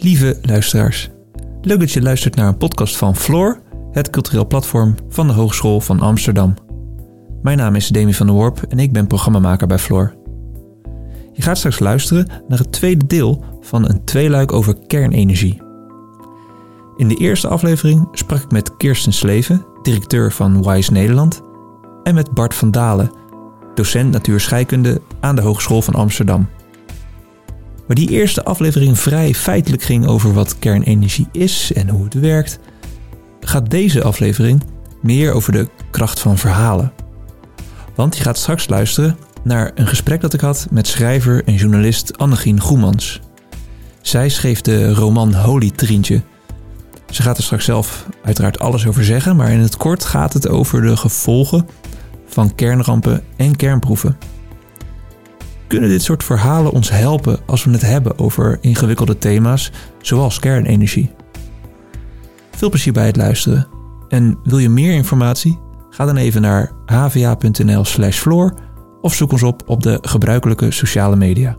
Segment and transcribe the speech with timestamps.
[0.00, 1.10] Lieve luisteraars,
[1.60, 3.60] leuk dat je luistert naar een podcast van Floor,
[3.92, 6.54] het cultureel platform van de Hogeschool van Amsterdam.
[7.42, 10.14] Mijn naam is Demi van der Worp en ik ben programmamaker bij Floor.
[11.32, 15.62] Je gaat straks luisteren naar het tweede deel van een tweeluik over kernenergie.
[16.96, 21.40] In de eerste aflevering sprak ik met Kirsten Sleven, directeur van WISE Nederland,
[22.02, 23.10] en met Bart van Dalen,
[23.74, 26.48] docent natuurscheikunde aan de Hogeschool van Amsterdam.
[27.88, 32.58] Waar die eerste aflevering vrij feitelijk ging over wat kernenergie is en hoe het werkt,
[33.40, 34.62] gaat deze aflevering
[35.02, 36.92] meer over de kracht van verhalen.
[37.94, 42.18] Want je gaat straks luisteren naar een gesprek dat ik had met schrijver en journalist
[42.18, 43.20] Annegien Goemans.
[44.00, 46.22] Zij schreef de roman Holy Trientje.
[47.10, 50.48] Ze gaat er straks zelf uiteraard alles over zeggen, maar in het kort gaat het
[50.48, 51.68] over de gevolgen
[52.26, 54.18] van kernrampen en kernproeven.
[55.68, 61.10] Kunnen dit soort verhalen ons helpen als we het hebben over ingewikkelde thema's zoals kernenergie?
[62.50, 63.66] Veel plezier bij het luisteren.
[64.08, 65.58] En wil je meer informatie?
[65.90, 68.54] Ga dan even naar hva.nl/slash floor
[69.00, 71.56] of zoek ons op op de gebruikelijke sociale media.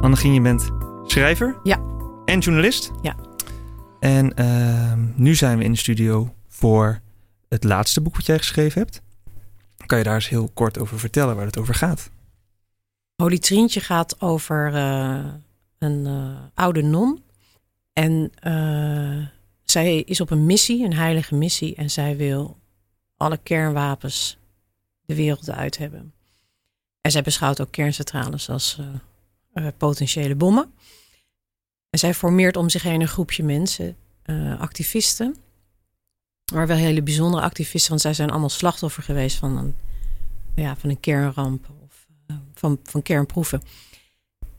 [0.00, 0.70] Annegien, je bent
[1.06, 1.78] schrijver Ja.
[2.24, 2.90] en journalist.
[3.02, 3.14] Ja.
[4.00, 7.00] En ehm, nu zijn we in de studio voor
[7.48, 9.02] het laatste boek wat jij geschreven hebt.
[9.90, 12.10] Kan je daar eens heel kort over vertellen waar het over gaat?
[13.16, 15.24] Holy Trientje gaat over eh,
[15.78, 17.22] een eh, oude non.
[17.92, 19.26] En eh,
[19.64, 21.74] zij is op een missie, een heilige missie.
[21.74, 22.58] En zij wil
[23.16, 24.38] alle kernwapens
[25.04, 26.12] de wereld uit hebben.
[27.00, 28.78] En zij beschouwt ook kerncentrales als
[29.76, 30.72] potentiële bommen.
[31.90, 33.96] En zij formeert om zich heen een groepje mensen,
[34.58, 35.36] activisten.
[36.52, 39.74] Maar wel hele bijzondere activisten, want zij zijn allemaal slachtoffer geweest van een,
[40.54, 43.62] ja, van een kernramp of eh, van, van kernproeven.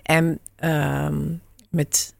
[0.02, 1.34] En ehm,
[1.70, 2.16] met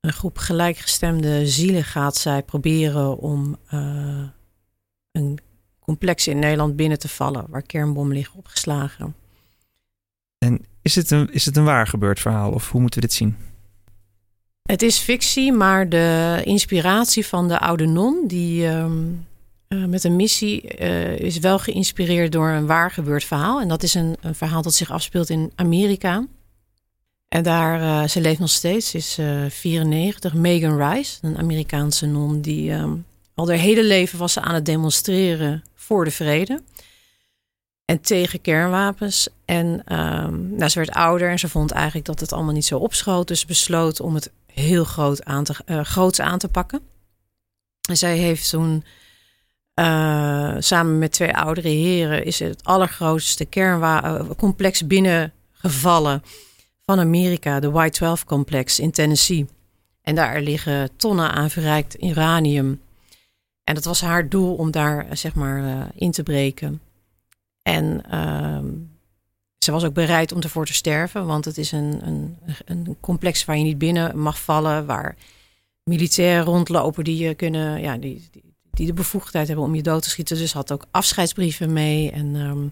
[0.00, 4.24] een groep gelijkgestemde zielen gaat zij proberen om eh,
[5.12, 5.38] een
[5.78, 9.14] complex in Nederland binnen te vallen waar kernbommen liggen opgeslagen.
[10.38, 13.16] En is het een, is het een waar gebeurd verhaal of hoe moeten we dit
[13.16, 13.36] zien?
[14.70, 18.92] Het is fictie, maar de inspiratie van de oude non, die ehm,
[19.68, 23.60] eh, met een missie eh, is wel geïnspireerd door een waar gebeurd verhaal.
[23.60, 26.26] En dat is een, een verhaal dat zich afspeelt in Amerika.
[27.28, 30.34] En daar, eh, ze leeft nog steeds, is eh 94.
[30.34, 32.92] Megan Rice, een Amerikaanse non, die ehm,
[33.34, 36.60] al haar hele leven was ze aan het demonstreren voor de vrede.
[37.84, 39.28] En tegen kernwapens.
[39.44, 42.78] En ehm, nou, ze werd ouder en ze vond eigenlijk dat het allemaal niet zo
[42.78, 43.28] opschoot.
[43.28, 46.80] Dus besloot om het heel groot aan te, eh, groots aan te pakken.
[47.88, 48.84] En zij heeft toen
[49.74, 52.24] eh, samen met twee oudere heren...
[52.24, 56.22] is het allergrootste kerncomplex binnengevallen
[56.82, 57.60] van Amerika.
[57.60, 59.46] De Y-12-complex in Tennessee.
[60.02, 62.80] En daar liggen tonnen aan verrijkt uranium.
[63.64, 66.80] En dat was haar doel om daar eh, zeg maar eh, in te breken.
[67.62, 68.66] En ehm,
[69.64, 73.44] ze was ook bereid om ervoor te sterven, want het is een, een, een complex
[73.44, 75.16] waar je niet binnen mag vallen, waar
[75.84, 80.02] militairen rondlopen die je kunnen, ja, die, die, die de bevoegdheid hebben om je dood
[80.02, 80.36] te schieten.
[80.36, 82.10] Dus had ook afscheidsbrieven mee.
[82.10, 82.66] En, ehm,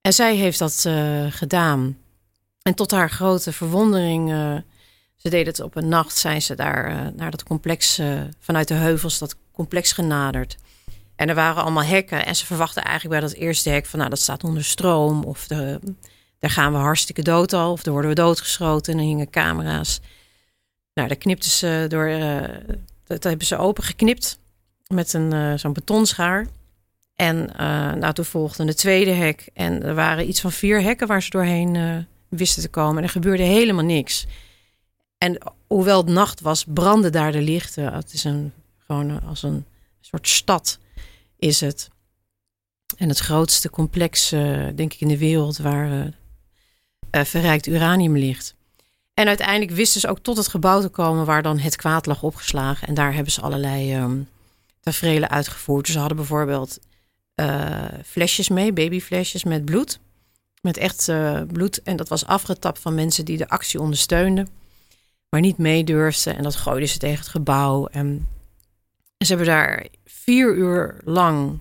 [0.00, 1.98] en zij heeft dat eh, gedaan.
[2.62, 4.56] En tot haar grote verwondering, eh,
[5.16, 8.00] ze deed het op een nacht, zijn ze daar eh, naar dat complex,
[8.40, 10.56] vanuit de heuvels, dat complex genaderd.
[11.16, 12.26] En er waren allemaal hekken.
[12.26, 15.24] En ze verwachten eigenlijk bij dat eerste hek van, nou, dat staat onder stroom.
[15.24, 15.80] Of de,
[16.38, 17.72] daar gaan we hartstikke dood al.
[17.72, 18.92] Of daar worden we doodgeschoten.
[18.92, 20.00] En er hingen camera's.
[20.94, 22.48] Nou, daar knipten ze door, eh,
[23.04, 24.38] dat hebben ze opengeknipt
[24.86, 26.46] met een, eh, zo'n betonschaar.
[27.14, 29.48] En eh, nou, toen volgde de tweede hek.
[29.54, 32.96] En er waren iets van vier hekken waar ze doorheen wisten te komen.
[32.96, 34.26] En er gebeurde helemaal niks.
[35.18, 37.92] En hoewel het nacht was, brandden daar de lichten.
[37.92, 38.52] Het is een,
[38.86, 39.64] gewoon een- als een
[40.00, 40.78] soort stad
[41.38, 41.88] is het.
[42.96, 46.14] En het grootste complex, eh, denk ik, in de wereld waar
[47.10, 48.54] eh, verrijkt uranium ligt.
[49.14, 52.22] En uiteindelijk wisten ze ook tot het gebouw te komen waar dan het kwaad lag
[52.22, 52.88] opgeslagen.
[52.88, 54.18] En daar hebben ze allerlei ehm
[54.80, 55.84] tafereelen uitgevoerd.
[55.84, 56.78] Dus ze hadden bijvoorbeeld
[58.04, 59.98] flesjes mee, babyflesjes met bloed.
[60.60, 61.10] Met echt
[61.46, 61.82] bloed.
[61.82, 64.48] En dat was afgetapt van mensen die de actie ondersteunden.
[65.28, 66.36] Maar niet meedurfden.
[66.36, 67.86] En dat gooiden ze tegen het gebouw.
[67.86, 68.28] En
[69.18, 69.86] ze hebben daar
[70.26, 71.58] vier uur lang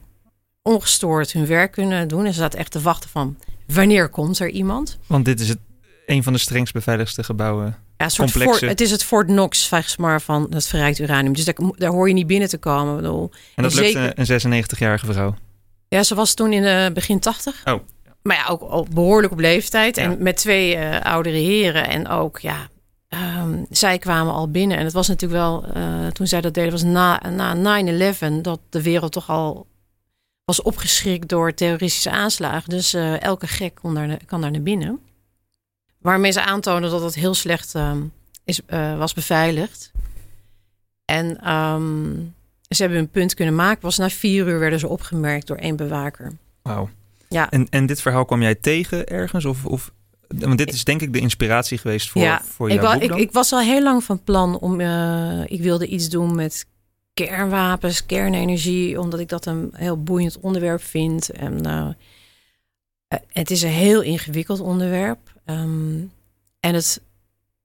[0.62, 2.26] ongestoord hun werk kunnen doen.
[2.26, 4.98] En ze zaten echt te wachten van wanneer komt er iemand?
[5.08, 5.58] Want dit is het,
[6.06, 7.76] een van de strengst beveiligste gebouwen.
[7.98, 8.32] Ja, soort.
[8.32, 11.34] Fort- het is het Fort Knox, zeg maar, van het verrijkt uranium.
[11.34, 12.96] Dus daar, daar hoor je niet binnen te komen.
[12.96, 14.02] Bedoel, En dat Zeker.
[14.02, 15.36] lukt een 96-jarige vrouw.
[15.88, 17.62] ja, ze was toen in de begin tachtig.
[17.66, 17.80] Oh,
[18.22, 19.96] maar ja, ook al behoorlijk op leeftijd.
[19.96, 20.04] Ja.
[20.04, 21.88] En met twee eh, oudere heren.
[21.90, 22.68] En ook, ja,
[23.16, 24.78] ehm, zij kwamen al binnen.
[24.78, 28.42] En het was natuurlijk wel, eh, toen zij dat deden, was na, na 9-11...
[28.42, 29.68] dat de wereld toch al
[30.46, 32.70] was opgeschrikt door terroristische aanslagen.
[32.70, 35.00] Dus eh, elke gek kon daar, kan daar naar binnen.
[35.98, 38.02] Waarmee ze aantonen dat het heel slecht ehm,
[38.44, 39.92] is, eh, was beveiligd.
[41.06, 42.14] En ehm,
[42.70, 43.82] ze hebben hun punt kunnen maken.
[43.82, 46.32] Was na vier uur werden ze opgemerkt door één bewaker.
[46.62, 46.90] Wauw.
[47.30, 47.50] Ja.
[47.50, 49.46] En, en dit verhaal kwam jij tegen ergens?
[49.46, 49.92] Of, of,
[50.27, 53.01] want dit is denk ik de inspiratie geweest voor, ja, voor ik, jouw wa- boek
[53.04, 53.18] ik, dan?
[53.19, 54.80] ik was al heel lang van plan om.
[54.80, 56.66] eh, ik wilde iets doen met
[57.13, 61.30] kernwapens, kernenergie, omdat ik dat een heel boeiend onderwerp vind.
[61.30, 61.88] En eh,
[63.31, 65.19] het is een heel ingewikkeld onderwerp.
[65.45, 66.00] Ehm,
[66.60, 67.01] en het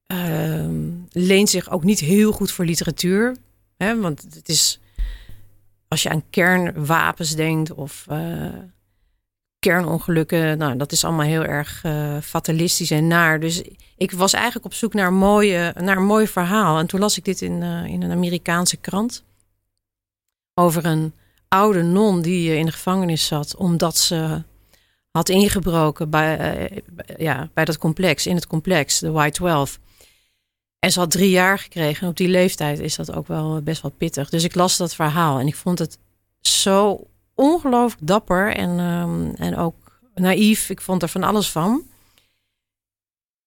[0.07, 0.81] ehm,
[1.13, 3.37] leent zich ook niet heel goed voor literatuur.
[3.77, 4.81] Hè, want het is.
[5.89, 8.47] Als je aan kernwapens denkt of eh,
[9.61, 13.41] kernongelukken, nou, dat is allemaal heel erg eh, fatalistisch en naar.
[13.41, 13.63] Dus
[13.97, 16.79] ik was eigenlijk op zoek naar een, mooie, naar een mooi verhaal.
[16.79, 19.25] En toen las ik dit in, eh, in een Amerikaanse krant.
[20.55, 21.15] Over een
[21.49, 23.57] oude non die eh, in de gevangenis zat.
[23.57, 24.43] omdat ze
[25.11, 26.83] had ingebroken bij,
[27.17, 29.79] ja, bij dat complex, in het complex, de Y12.
[30.79, 32.03] En ze had drie jaar gekregen.
[32.03, 34.29] En op die leeftijd is dat ook wel best wel pittig.
[34.29, 35.99] Dus ik las dat verhaal en ik vond het
[36.41, 37.07] zo
[37.41, 40.71] ongelooflijk dapper en, ehm, en ook naïef.
[40.71, 41.83] Ik vond er van alles van.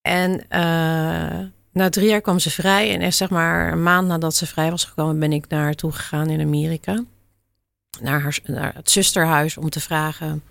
[0.01, 1.39] En eh,
[1.71, 2.93] na drie jaar kwam ze vrij.
[2.93, 5.73] En echt zeg maar een maand nadat ze vrij was gekomen, ben ik naar haar
[5.73, 7.03] toe gegaan in Amerika.
[8.01, 10.43] Naar, haar, naar het zusterhuis om te vragen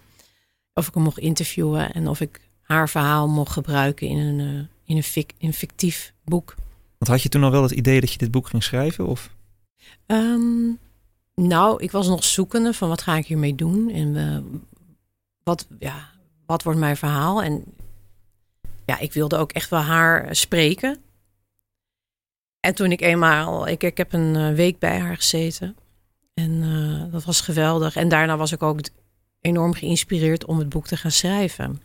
[0.75, 1.93] of ik hem mocht interviewen.
[1.93, 5.55] En of ik haar verhaal mocht gebruiken in een, eh, in een, fic- in een
[5.55, 6.55] fictief boek.
[6.99, 9.07] Want had je toen al wel het idee dat je dit boek ging schrijven?
[9.07, 9.31] Of?
[10.07, 10.71] Ehm,
[11.35, 14.61] nou, ik was nog zoekende van wat ga ik hiermee doen en eh,
[15.43, 16.11] wat, ja,
[16.47, 17.43] wat wordt mijn verhaal.
[17.43, 17.65] En
[18.87, 20.99] ja, ik wilde ook echt wel haar spreken.
[22.61, 25.77] En toen ik eenmaal, ik, ik heb een eh, week bij haar gezeten
[26.35, 27.97] en eh, dat was geweldig.
[27.97, 28.81] En daarna was ik ook
[29.41, 31.81] enorm geïnspireerd om het boek te gaan schrijven.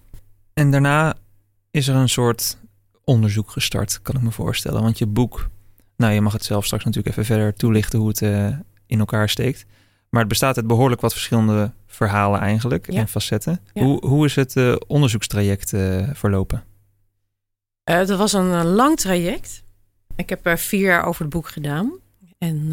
[0.54, 1.16] En daarna
[1.72, 2.58] is er een soort
[3.04, 4.82] onderzoek gestart, kan ik me voorstellen.
[4.82, 5.50] Want je boek,
[5.96, 8.22] nou je mag het zelf straks natuurlijk even verder toelichten hoe het
[8.88, 9.66] in elkaar steekt.
[10.10, 13.00] Maar het bestaat uit behoorlijk wat verschillende verhalen eigenlijk Ja.
[13.00, 13.60] en facetten.
[13.74, 13.84] Ja.
[13.84, 16.64] Hoe, hoe is het eh, onderzoekstraject eh, verlopen?
[17.84, 19.64] Eh, dat was een lang traject.
[20.16, 21.92] Ik heb er vier jaar over het boek gedaan.
[22.38, 22.72] En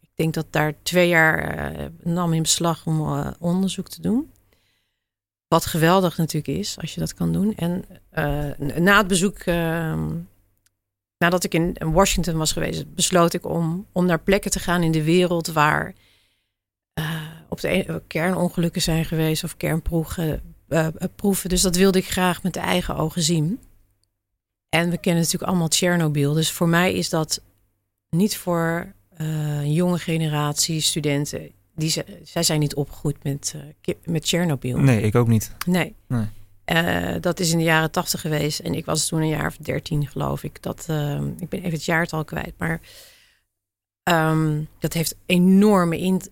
[0.00, 3.00] ik denk dat daar twee jaar nam in beslag om
[3.38, 4.30] onderzoek te doen.
[5.48, 7.54] Wat geweldig natuurlijk is, als je dat kan doen.
[7.54, 7.84] En
[8.82, 10.02] na het bezoek, eh,
[11.22, 14.92] nadat ik in Washington was geweest, besloot ik om, om naar plekken te gaan in
[14.92, 15.94] de wereld waar
[16.92, 20.42] eh, op de een- kernongelukken zijn geweest of kernproeven.
[20.68, 21.48] eh, eh, proeven.
[21.48, 23.60] Dus dat wilde ik graag met de eigen ogen zien.
[24.68, 26.32] En we kennen natuurlijk allemaal Tsjernobyl.
[26.32, 27.40] Dus voor mij is dat
[28.10, 31.50] niet voor eh, jonge generatie studenten.
[31.74, 33.54] Die, ze- zij zijn niet opgegroeid met,
[33.84, 34.78] eh, met Tsjernobyl.
[34.78, 35.52] Nee, ik ook niet.
[35.66, 35.94] Nee.
[36.06, 36.26] Nee.
[36.72, 38.58] Eh, dat is in de jaren tachtig geweest.
[38.58, 40.62] En ik was toen een jaar of dertien, geloof ik.
[40.62, 42.54] Dat, eh, ik ben even het jaartal kwijt.
[42.58, 42.80] Maar
[44.02, 46.22] ehm, dat heeft enorme, in,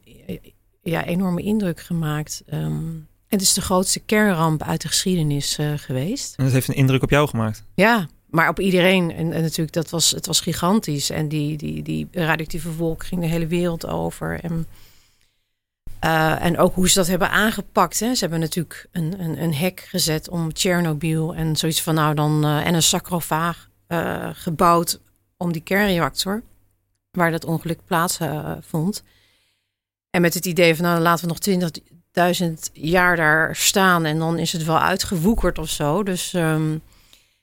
[0.83, 2.43] ja, enorme indruk gemaakt.
[2.47, 2.89] Ehm,
[3.27, 6.35] het is de grootste kernramp uit de geschiedenis eh, geweest.
[6.37, 7.65] En dat heeft een indruk op jou gemaakt.
[7.75, 9.13] Ja, maar op iedereen.
[9.13, 11.11] En, en natuurlijk, dat was, het was gigantisch.
[11.11, 14.41] En die, die, die radioactieve wolk ging de hele wereld over.
[14.41, 14.67] En,
[16.01, 18.01] eh, en ook hoe ze dat hebben aangepakt.
[18.01, 18.15] Hè.
[18.15, 21.35] Ze hebben natuurlijk een, een, een hek gezet om Tsjernobyl.
[21.35, 22.45] En zoiets van nou dan.
[22.45, 25.01] eh, en een sarcofaag eh, gebouwd
[25.37, 26.43] om die kernreactor.
[27.11, 28.65] Waar dat ongeluk plaatsvond.
[28.67, 29.03] vond.
[30.11, 31.71] En met het idee van nou laten we nog
[32.43, 34.05] 20.000 jaar daar staan.
[34.05, 36.03] En dan is het wel uitgewoekerd of zo.
[36.03, 36.35] Dus.
[36.35, 36.69] ehm,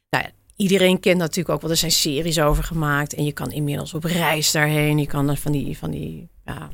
[0.10, 1.72] nou ja, iedereen kent natuurlijk ook wel.
[1.72, 3.14] Er zijn series over gemaakt.
[3.14, 4.98] En je kan inmiddels op reis daarheen.
[4.98, 6.70] Je kan van die, van die ja,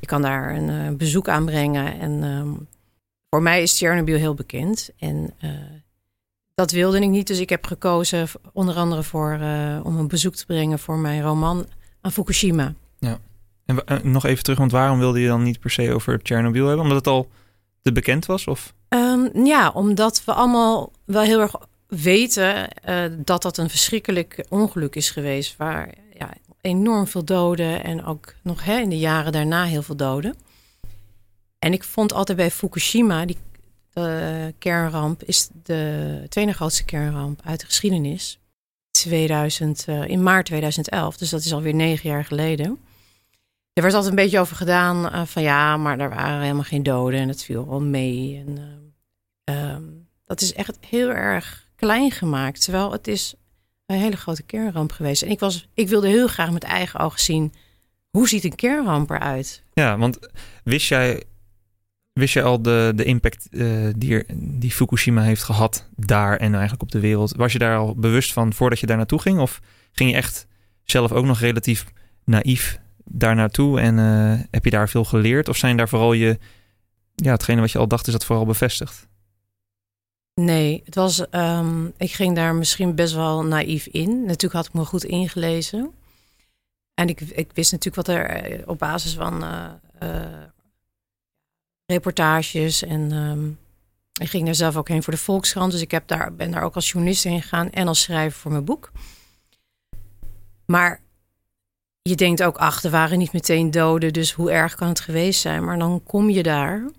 [0.00, 2.00] je kan daar een eh, bezoek aanbrengen.
[2.00, 2.48] En ehm,
[3.30, 4.90] voor mij is Chernobyl heel bekend.
[4.98, 5.50] En eh,
[6.54, 7.26] dat wilde ik niet.
[7.26, 11.22] Dus ik heb gekozen onder andere voor, eh, om een bezoek te brengen voor mijn
[11.22, 11.66] roman
[12.00, 12.74] aan Fukushima.
[13.66, 16.20] En wa- eh, nog even terug, want waarom wilde je dan niet per se over
[16.22, 16.82] Chernobyl hebben?
[16.82, 17.28] Omdat het al
[17.82, 18.46] te bekend was?
[18.46, 18.74] Of?
[18.88, 21.54] Ehm, ja, omdat we allemaal wel heel erg
[21.86, 22.68] weten
[23.24, 25.56] dat dat een verschrikkelijk ongeluk is geweest.
[25.56, 29.96] Waar ja, enorm veel doden en ook nog hè, in de jaren daarna heel veel
[29.96, 30.34] doden.
[31.58, 33.36] En ik vond altijd bij Fukushima, die
[33.92, 38.38] eh, kernramp, is de tweede grootste kernramp uit de geschiedenis.
[38.90, 42.78] 2000, eh, in maart 2011, dus dat is alweer negen jaar geleden.
[43.72, 46.82] Er werd altijd een beetje over gedaan eh, van ja, maar er waren helemaal geen
[46.82, 48.44] doden en het viel wel mee.
[48.46, 48.58] En,
[49.44, 49.82] ehm,
[50.24, 52.62] dat is echt heel erg klein gemaakt.
[52.62, 53.34] Terwijl het is
[53.88, 55.22] een hele grote kernramp geweest.
[55.22, 57.52] En ik, was, ik wilde heel graag met eigen ogen zien...
[58.10, 59.62] hoe ziet een kernramp eruit?
[59.72, 60.18] Ja, want
[60.64, 61.22] wist jij,
[62.12, 66.82] wist jij al de, de impact uh, die, die Fukushima heeft gehad daar en eigenlijk
[66.82, 67.36] op de wereld?
[67.36, 69.38] Was je daar al bewust van voordat je daar naartoe ging?
[69.38, 69.60] Of
[69.92, 70.46] ging je echt
[70.84, 71.84] zelf ook nog relatief
[72.24, 75.48] naïef daar naartoe en uh, heb je daar veel geleerd?
[75.48, 76.38] Of zijn daar vooral je,
[77.14, 79.07] ja, hetgene wat je al dacht, is dat vooral bevestigd?
[80.38, 84.20] Nee, het was, um, ik ging daar misschien best wel naïef in.
[84.24, 85.92] Natuurlijk had ik me goed ingelezen.
[86.94, 89.70] En ik, ik wist natuurlijk wat er eh, op basis van uh,
[90.02, 90.42] uh,
[91.86, 93.58] reportages en um,
[94.20, 95.72] ik ging daar zelf ook heen voor de Volkskrant.
[95.72, 98.50] Dus ik heb daar, ben daar ook als journalist heen gegaan en als schrijver voor
[98.50, 98.92] mijn boek.
[100.66, 101.00] Maar
[102.02, 105.40] je denkt ook, ach, er waren niet meteen doden, dus hoe erg kan het geweest
[105.40, 105.64] zijn?
[105.64, 106.90] Maar dan kom je daar.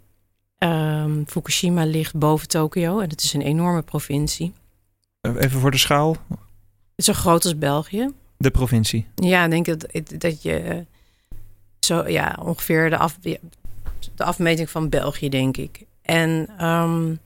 [0.60, 4.54] Um, Fukushima ligt boven Tokio en het is een enorme provincie.
[5.22, 6.12] Even voor de schaal.
[6.30, 6.38] Het
[6.96, 8.10] is zo groot als België.
[8.38, 9.08] De provincie?
[9.16, 9.88] Ja, ik denk dat,
[10.22, 10.86] dat je
[11.80, 13.40] zo, ja, ongeveer de, af, de
[14.24, 15.86] afmeting van België, denk ik.
[16.02, 17.20] En um,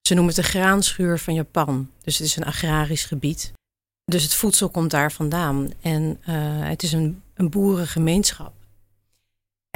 [0.00, 1.90] ze noemen het de graanschuur van Japan.
[2.02, 3.52] Dus het is een agrarisch gebied.
[4.04, 5.70] Dus het voedsel komt daar vandaan.
[5.80, 6.36] En uh,
[6.68, 8.52] het is een, een boerengemeenschap.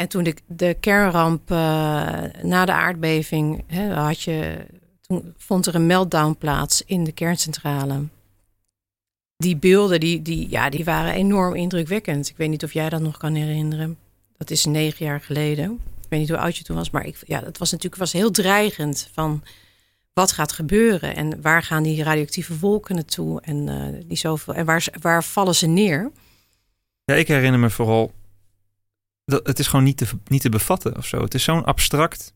[0.01, 1.57] En toen de, de kernramp uh,
[2.43, 4.67] na de aardbeving hè, had je,
[5.01, 8.09] toen vond er een meltdown plaats in de kerncentrale.
[9.37, 12.29] Die beelden die, die, ja, die waren enorm indrukwekkend.
[12.29, 13.99] Ik weet niet of jij dat nog kan herinneren.
[14.37, 15.73] Dat is negen jaar geleden.
[16.03, 18.13] Ik weet niet hoe oud je toen was, maar ik, ja, dat was natuurlijk was
[18.13, 19.09] heel dreigend.
[19.13, 19.43] Van
[20.13, 24.65] wat gaat gebeuren en waar gaan die radioactieve wolken naartoe en, uh, die zoveel, en
[24.65, 26.11] waar, waar vallen ze neer?
[27.05, 28.13] Ja, ik herinner me vooral
[29.31, 31.23] dat het is gewoon niet te, niet te bevatten of zo.
[31.23, 32.35] Het is zo'n abstract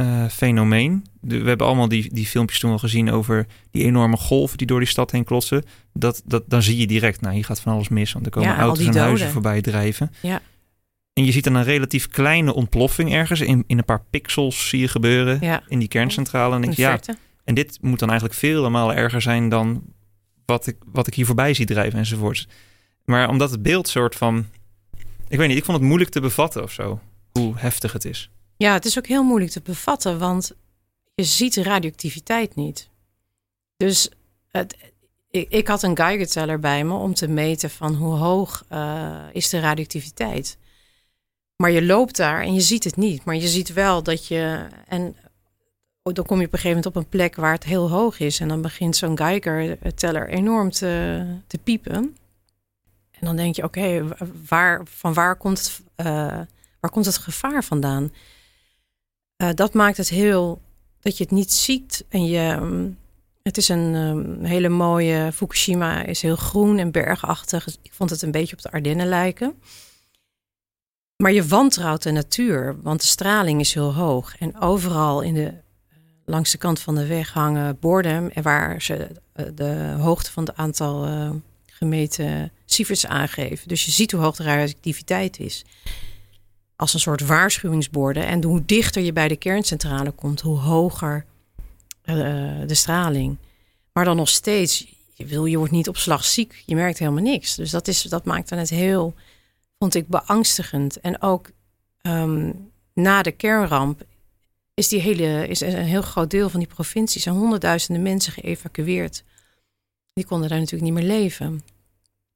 [0.00, 1.04] uh, fenomeen.
[1.20, 4.66] De, we hebben allemaal die, die filmpjes toen al gezien over die enorme golven die
[4.66, 5.64] door die stad heen klotsen.
[5.92, 8.48] Dat, dat, dan zie je direct, nou hier gaat van alles mis, want er komen
[8.48, 9.02] Ja, auto's en doden.
[9.02, 10.10] huizen voorbij drijven.
[10.22, 10.40] Ja.
[11.12, 14.80] En je ziet dan een relatief kleine ontploffing ergens in, in een paar pixels zie
[14.80, 16.54] je gebeuren Ja, in die kerncentrale.
[16.54, 17.00] En denk ja,
[17.44, 19.82] en dit moet dan eigenlijk vele malen erger zijn dan
[20.44, 22.48] wat ik, wat ik hier voorbij zie drijven enzovoorts.
[23.04, 24.46] Maar omdat het beeld soort van,
[25.28, 27.00] ik weet niet, ik vond het moeilijk te bevatten of zo,
[27.32, 28.30] hoe heftig het is.
[28.56, 30.52] Ja, het is ook heel moeilijk te bevatten, want
[31.14, 32.88] je ziet de radioactiviteit niet.
[33.76, 34.08] Dus
[34.48, 34.76] het,
[35.30, 39.48] ik, ik had een Geiger-teller bij me om te meten van hoe hoog eh, is
[39.48, 40.58] de radioactiviteit.
[41.56, 43.24] Maar je loopt daar en je ziet het niet.
[43.24, 44.66] Maar je ziet wel dat je...
[44.88, 45.16] En
[46.02, 48.40] dan kom je op een gegeven moment op een plek waar het heel hoog is.
[48.40, 52.16] En dan begint zo'n Geiger-teller enorm te, te piepen.
[53.24, 54.04] En dan denk je, oké,
[54.48, 56.40] waar, van waar komt, het, eh,
[56.80, 58.12] waar komt het gevaar vandaan?
[59.36, 60.60] Eh, dat maakt het heel
[61.00, 62.04] dat je het niet ziet.
[62.08, 62.98] En je, mm,
[63.42, 65.32] het is een um, hele mooie.
[65.32, 67.66] Fukushima is heel groen en bergachtig.
[67.82, 69.54] Ik vond het een beetje op de Ardennen lijken.
[71.16, 74.38] Maar je wantrouwt de natuur, want de straling is heel hoog.
[74.38, 75.54] En overal in de,
[76.24, 80.44] langs de kant van de weg hangen borden en waar ze eh, de hoogte van
[80.44, 81.04] het aantal
[81.84, 83.68] gemeten sieverts aangeven.
[83.68, 85.64] Dus je ziet hoe hoog de radioactiviteit is
[86.76, 88.26] als een soort waarschuwingsborden.
[88.26, 91.24] En hoe dichter je bij de kerncentrale komt, hoe hoger
[92.04, 92.14] uh,
[92.66, 93.36] de straling.
[93.92, 96.62] Maar dan nog steeds, je, wil, je wordt niet op slag ziek.
[96.66, 97.54] Je merkt helemaal niks.
[97.54, 99.14] Dus dat, is, dat maakt dan het heel,
[99.78, 101.00] vond ik, beangstigend.
[101.00, 101.50] En ook
[102.02, 104.04] um, na de kernramp
[104.74, 107.20] is, die hele, is een heel groot deel van die provincie...
[107.20, 109.24] zijn honderdduizenden mensen geëvacueerd.
[110.12, 111.62] Die konden daar natuurlijk niet meer leven.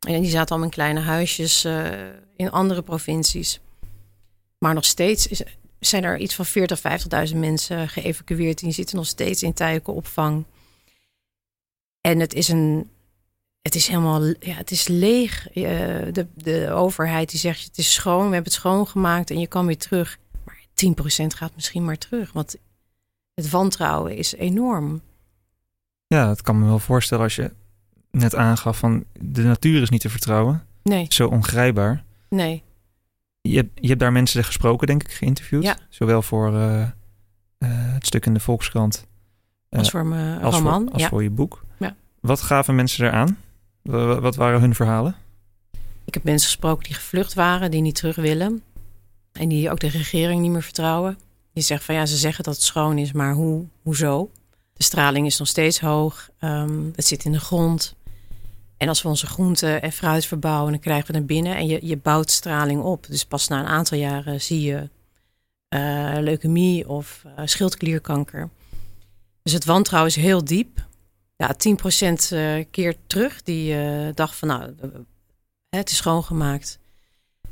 [0.06, 1.86] En die zaten allemaal in kleine huisjes uh,
[2.36, 3.60] in andere provincies.
[4.58, 5.42] Maar nog steeds
[5.78, 6.80] zijn er iets van 40,
[7.30, 8.58] 50.000 mensen geëvacueerd.
[8.58, 10.44] Die zitten nog steeds in tijdelijke opvang.
[12.00, 12.90] En het is een.
[13.62, 14.24] Het is helemaal.
[14.24, 15.48] Ja, het is leeg.
[15.54, 15.64] Uh,
[16.12, 19.66] de, de overheid die zegt: het is schoon, we hebben het schoongemaakt en je kan
[19.66, 20.18] weer terug.
[20.44, 20.60] Maar
[21.24, 22.32] 10% gaat misschien maar terug.
[22.32, 22.56] Want
[23.34, 25.02] het wantrouwen is enorm.
[26.06, 27.52] Ja, dat kan me wel voorstellen als je
[28.18, 30.62] net aangaf van de natuur is niet te vertrouwen.
[30.82, 31.06] Nee.
[31.08, 32.04] Zo ongrijpbaar.
[32.28, 32.62] Nee.
[33.40, 35.62] Je hebt, je hebt daar mensen gesproken, denk ik, geïnterviewd.
[35.62, 35.76] Ja.
[35.88, 36.88] Zowel voor uh, uh,
[37.68, 39.06] het stuk in de Volkskrant.
[39.70, 40.82] Uh, als voor mijn als roman.
[40.82, 41.08] Voor, als ja.
[41.08, 41.64] voor je boek.
[41.78, 41.94] Ja.
[42.20, 43.38] Wat gaven mensen eraan?
[44.20, 45.16] Wat waren hun verhalen?
[46.04, 48.62] Ik heb mensen gesproken die gevlucht waren, die niet terug willen.
[49.32, 51.18] En die ook de regering niet meer vertrouwen.
[51.52, 54.30] Die zeggen van ja, ze zeggen dat het schoon is, maar hoe, hoezo?
[54.72, 56.30] De straling is nog steeds hoog.
[56.40, 57.96] Um, het zit in de grond.
[58.78, 61.86] En als we onze groenten en fruit verbouwen, dan krijgen we naar binnen en je,
[61.86, 63.06] je bouwt straling op.
[63.06, 64.88] Dus pas na een aantal jaren zie je
[65.74, 68.48] uh, leukemie of uh, schildklierkanker.
[69.42, 70.86] Dus het wantrouwen is heel diep.
[71.36, 73.42] Ja, 10% eh, keer terug.
[73.42, 74.74] Die uh, dacht van nou,
[75.68, 76.78] het is schoongemaakt.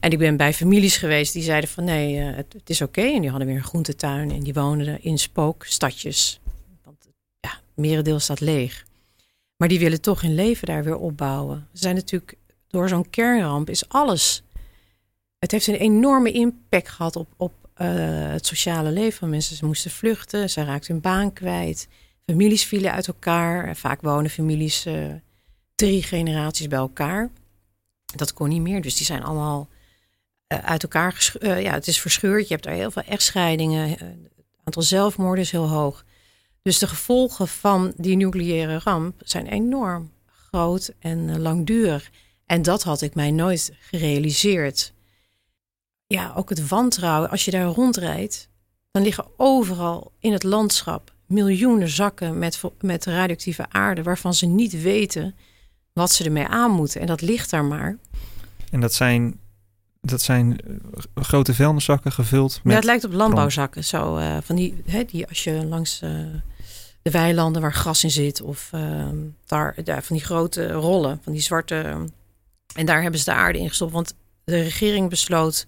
[0.01, 3.01] En ik ben bij families geweest die zeiden van nee, het, het, is oké.
[3.01, 6.41] En die hadden weer een groentetuin en die woonden in spookstadjes.
[6.85, 7.09] Want
[7.41, 8.86] ja, merendeel staat leeg.
[9.57, 11.69] Maar die willen toch hun leven daar weer opbouwen.
[11.73, 12.35] Ze zijn natuurlijk,
[12.69, 14.43] door zo'n kernramp is alles.
[15.39, 17.89] Het heeft een enorme impact gehad op, op uh,
[18.31, 19.57] het sociale leven van mensen.
[19.57, 21.89] Ze moesten vluchten, ze raakten hun baan kwijt.
[22.25, 23.77] Families vielen uit elkaar.
[23.77, 25.13] Vaak wonen families uh,
[25.75, 27.31] drie generaties bij elkaar.
[28.17, 29.69] Dat kon niet meer, dus die zijn allemaal
[30.53, 31.33] uh, uit elkaar.
[31.41, 32.49] ja, het is verscheurd.
[32.49, 33.89] Je hebt daar heel veel echtscheidingen.
[33.91, 34.03] Het
[34.65, 36.05] aantal zelfmoorden is heel hoog.
[36.67, 42.11] Dus de gevolgen van die nucleaire ramp zijn enorm groot en langdurig.
[42.47, 44.93] En dat had ik mij nooit gerealiseerd
[46.07, 47.31] ja, ook het wantrouwen.
[47.31, 48.49] Als je daar rondrijdt,
[48.91, 54.83] dan liggen overal in het landschap miljoenen zakken met, met radioactieve aarde, waarvan ze niet
[54.83, 55.35] weten
[55.93, 57.01] wat ze ermee aan moeten.
[57.01, 57.99] En dat ligt daar maar.
[58.71, 59.41] En dat zijn,
[60.01, 60.75] dat zijn eh,
[61.15, 62.73] grote vuilniszakken gevuld met...
[62.73, 63.85] Ja, het lijkt op landbouwzakken.
[63.85, 66.11] Zo, uh, van die, hè, die als je langs uh,
[67.07, 68.41] de weilanden waar gras in zit...
[68.41, 69.09] of uh,
[69.47, 72.07] daar, van die grote rollen, van die zwarte...
[72.75, 73.93] en daar hebben ze de aarde in gestopt.
[73.93, 75.67] Want de regering besloot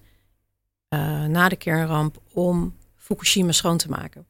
[0.89, 4.25] uh, na de kernramp om Fukushima schoon te maken.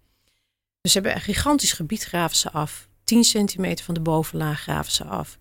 [0.82, 2.88] Dus ze hebben een gigantisch gebied graven ze af.
[3.04, 5.38] 10 centimeter van de bovenlaag graven ze af.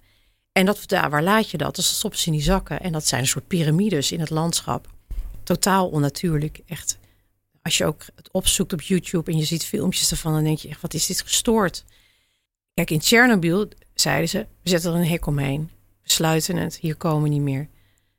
[0.53, 1.75] En dat, daar, waar laat je dat?
[1.75, 2.81] Dus dat stoppen ze in die zakken.
[2.81, 4.87] En dat zijn een soort piramides in het landschap.
[5.43, 6.61] Totaal onnatuurlijk.
[6.67, 6.98] Echt.
[7.63, 10.69] Als je ook het opzoekt op YouTube en je ziet filmpjes ervan, dan denk je
[10.69, 11.85] echt, wat is dit gestoord?
[12.75, 15.71] Kijk, in Tsjernobyl zeiden ze, we zetten er een hek omheen.
[16.03, 17.69] We sluiten het, hier komen we niet meer.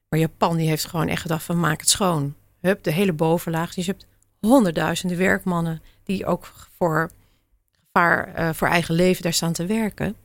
[0.10, 2.36] Maar Japan die heeft gewoon echt gedacht van maak het schoon.
[2.60, 3.74] Hup, de hele bovenlaag.
[3.74, 4.06] Dus je hebt
[4.40, 7.12] honderdduizenden werkmannen die ook voor
[7.92, 10.16] gevaar uh, voor eigen leven daar staan te werken.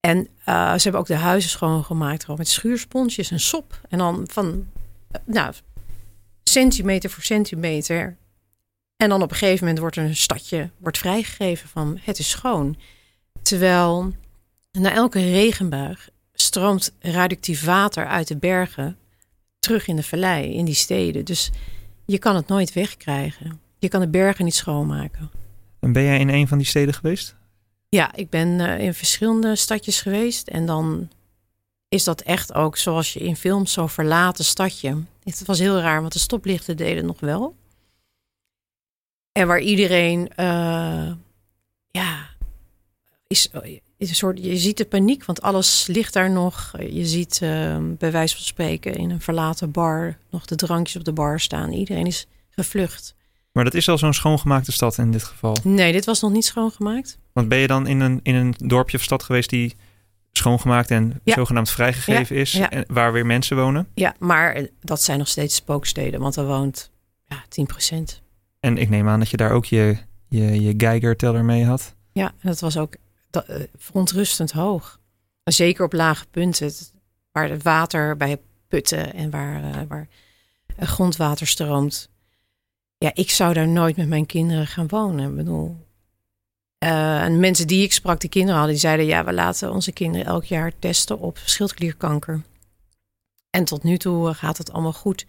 [0.00, 3.80] En uh, ze hebben ook de huizen schoongemaakt, gewoon met schuursponsjes en sop.
[3.88, 5.54] En dan van, uh, nou,
[6.60, 8.16] centimeter voor centimeter.
[8.96, 12.30] En dan op een gegeven moment wordt er een stadje wordt vrijgegeven van het is
[12.30, 12.76] schoon.
[13.42, 14.14] Terwijl
[14.72, 18.96] na elke regenbuig stroomt radioactief water uit de bergen
[19.58, 21.24] terug in de vallei, in die steden.
[21.24, 21.50] Dus
[22.06, 23.60] je kan het nooit wegkrijgen.
[23.78, 25.30] Je kan de bergen niet schoonmaken.
[25.80, 27.34] En ben jij in een van die steden geweest?
[27.88, 30.48] Ja, ik ben uh, in verschillende stadjes geweest.
[30.48, 31.08] En dan
[31.88, 35.02] is dat echt ook zoals je in films zo verlaten stadje.
[35.24, 37.56] Het was heel raar, want de stoplichten deden nog wel.
[39.32, 41.12] En waar iedereen, uh,
[41.90, 42.28] ja,
[43.26, 43.50] is,
[43.96, 46.72] is een soort, je ziet de paniek, want alles ligt daar nog.
[46.90, 51.04] Je ziet uh, bij wijze van spreken in een verlaten bar nog de drankjes op
[51.04, 51.72] de bar staan.
[51.72, 53.14] Iedereen is gevlucht.
[53.52, 55.56] Maar dat is al zo'n schoongemaakte stad in dit geval?
[55.62, 57.18] Nee, dit was nog niet schoongemaakt.
[57.32, 59.76] Want ben je dan in een, in een dorpje of stad geweest die
[60.36, 61.34] schoongemaakt en Ja.
[61.34, 62.68] zogenaamd vrijgegeven Ja, is, ja.
[62.86, 63.88] waar weer mensen wonen?
[63.94, 66.90] Ja, maar dat zijn nog steeds spooksteden, want er woont
[67.26, 68.20] ja, 10%.
[68.60, 69.96] En ik neem aan dat je daar ook je,
[70.28, 71.94] je, je Geiger-teller mee had.
[72.12, 72.94] Ja, dat was ook
[73.30, 75.00] da- eh, verontrustend hoog.
[75.44, 76.72] Zeker op lage punten,
[77.32, 80.08] waar het water bij putten en waar, eh, waar
[80.76, 82.10] eh, grondwater stroomt.
[82.98, 85.30] Ja, ik zou daar nooit met mijn kinderen gaan wonen.
[85.30, 85.85] Ik bedoel,
[86.86, 89.92] eh, en mensen die ik sprak, die kinderen hadden, die zeiden: ja, we laten onze
[89.92, 92.42] kinderen elk jaar testen op schildklierkanker.
[93.50, 95.26] En tot nu toe gaat het allemaal goed.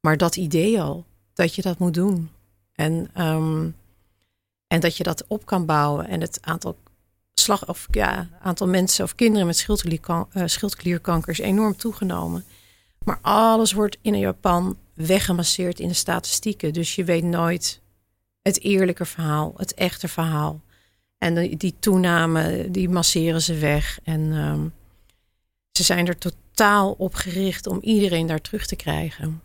[0.00, 2.30] Maar dat idee al, dat je dat moet doen.
[2.72, 3.68] En, ehm,
[4.66, 6.08] en dat je dat op kan bouwen.
[6.08, 6.76] En het aantal
[7.34, 9.66] slag of ja, aantal mensen of kinderen met
[10.30, 12.44] eh, schildklierkanker is enorm toegenomen.
[13.04, 16.72] Maar alles wordt in Japan weggemasseerd in de statistieken.
[16.72, 17.80] Dus je weet nooit
[18.42, 20.60] het eerlijke verhaal, het echte verhaal.
[21.18, 23.98] En die, toename, die masseren ze weg.
[24.02, 24.68] En ehm,
[25.72, 29.42] ze zijn er totaal op gericht om iedereen daar terug te krijgen.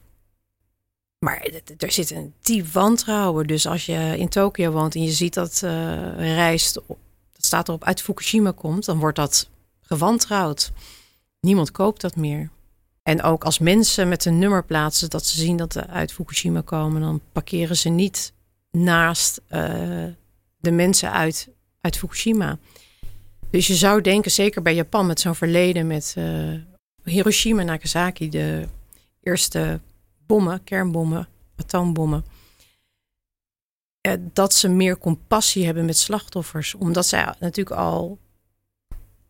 [1.19, 3.47] Maar er zit een diep wantrouwen.
[3.47, 6.97] Dus als je in Tokio woont en je ziet dat eh rijst, dat
[7.45, 9.49] staat erop uit Fukushima komt, dan wordt dat
[9.81, 10.71] gewantrouwd.
[11.39, 12.49] Niemand koopt dat meer.
[13.03, 16.61] En ook als mensen met een nummer plaatsen dat ze zien dat ze uit Fukushima
[16.61, 18.33] komen, dan parkeren ze niet
[18.71, 20.05] naast eh,
[20.57, 21.49] de mensen uit,
[21.83, 22.57] uit Fukushima.
[23.49, 26.53] Dus je zou denken, zeker bij Japan met zo'n verleden met eh,
[27.03, 28.67] Hiroshima en Nagasaki, de
[29.21, 29.79] eerste
[30.25, 32.25] bommen, kernbommen, atoombommen.
[34.01, 36.73] eh, dat ze meer compassie hebben met slachtoffers.
[36.75, 38.17] Omdat zij natuurlijk al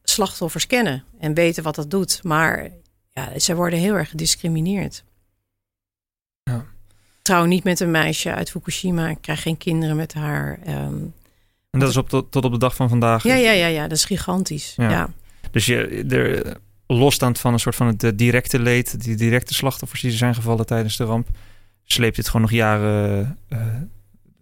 [0.03, 2.23] slachtoffers kennen en weten wat dat doet.
[2.23, 2.69] Maar
[3.09, 5.03] ja, zij worden heel erg gediscrimineerd.
[6.43, 6.65] Ja.
[7.21, 9.09] Trouw niet met een meisje uit Fukushima.
[9.09, 10.59] Ik krijg geen kinderen met haar.
[10.63, 11.05] ehm,
[11.73, 13.23] En dat is op tot, tot op de dag van vandaag.
[13.23, 14.73] Ja, ja, ja, ja, dat is gigantisch.
[14.77, 14.89] Ja.
[14.89, 15.09] Ja.
[15.51, 16.57] Dus je, er,
[16.87, 20.65] losstaand van een soort van het eh, directe leed, die directe slachtoffers die zijn gevallen
[20.65, 21.27] tijdens de ramp,
[21.83, 23.37] sleept dit gewoon nog jaren.
[23.49, 23.57] eh,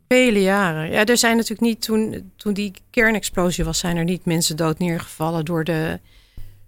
[0.07, 0.91] Vele jaren.
[0.91, 4.79] Ja, er zijn natuurlijk niet toen, toen die kernexplosie was, zijn er niet mensen dood
[4.79, 5.99] neergevallen door de,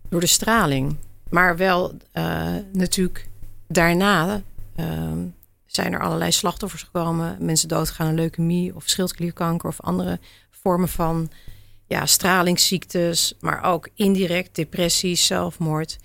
[0.10, 0.95] door de straling.
[1.30, 3.28] Maar wel eh, natuurlijk
[3.67, 4.41] daarna
[4.76, 5.17] ehm,
[5.65, 7.38] zijn er allerlei slachtoffers gekomen.
[7.39, 10.19] Mensen doodgaan aan leukemie of schildklierkanker of andere
[10.63, 11.32] vormen van
[11.86, 15.97] ja, stralingsziektes, maar ook indirect depressies, zelfmoord.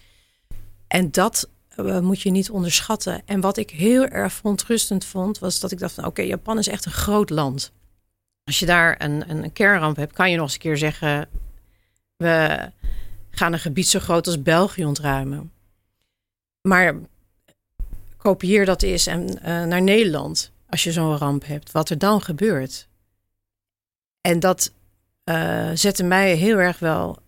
[0.86, 3.22] En dat eh, moet je niet onderschatten.
[3.24, 6.84] En wat ik heel erg verontrustend vond, was dat ik dacht oké, Japan is echt
[6.84, 7.72] een groot land.
[8.44, 11.28] Als je daar een, een, een kernramp hebt, kan je nog eens een keer zeggen,
[12.16, 12.70] we
[13.30, 15.52] gaan een gebied zo groot als België ontruimen.
[16.68, 16.94] Maar
[18.16, 22.22] kopieer dat eens en, eh, naar Nederland, als je zo'n ramp hebt, wat er dan
[22.22, 22.88] gebeurt.
[24.20, 24.72] En dat
[25.24, 27.18] eh, zette mij heel erg wel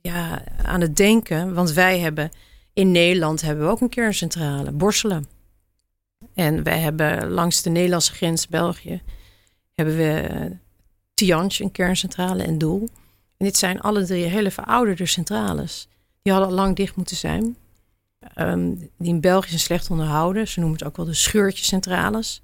[0.00, 2.30] ja, aan het denken, want wij hebben
[2.72, 5.28] in Nederland hebben we ook een kerncentrale, Borselen.
[6.34, 9.02] En wij hebben langs de Nederlandse grens België
[9.74, 10.20] hebben we
[11.20, 12.88] eh, een kerncentrale en Doel.
[13.36, 15.88] En dit zijn alle drie hele verouderde centrales.
[16.22, 17.56] Die hadden al lang dicht moeten zijn.
[18.34, 20.48] Ehm, die in België slecht onderhouden.
[20.48, 22.42] Ze noemen het ook wel de scheurtjecentrales.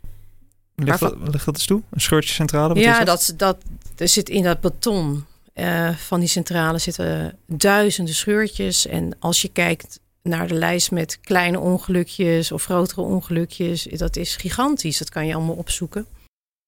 [0.74, 1.82] Ligt, dat, ligt dat eens toe?
[1.90, 2.74] Een scheurtje centrale?
[2.74, 3.34] Wat ja, is dat?
[3.36, 3.56] Dat,
[3.96, 8.86] er zit in dat beton eh, van die centrale zitten duizenden scheurtjes.
[8.86, 14.36] En als je kijkt naar de lijst met kleine ongelukjes of grotere ongelukjes, dat is
[14.36, 14.98] gigantisch.
[14.98, 16.06] Dat kan je allemaal opzoeken.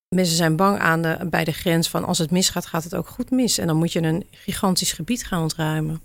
[0.08, 3.08] Mensen zijn bang aan de, bij de grens van als het misgaat, gaat het ook
[3.08, 3.58] goed mis.
[3.58, 6.00] En dan moet je een gigantisch gebied gaan ontruimen.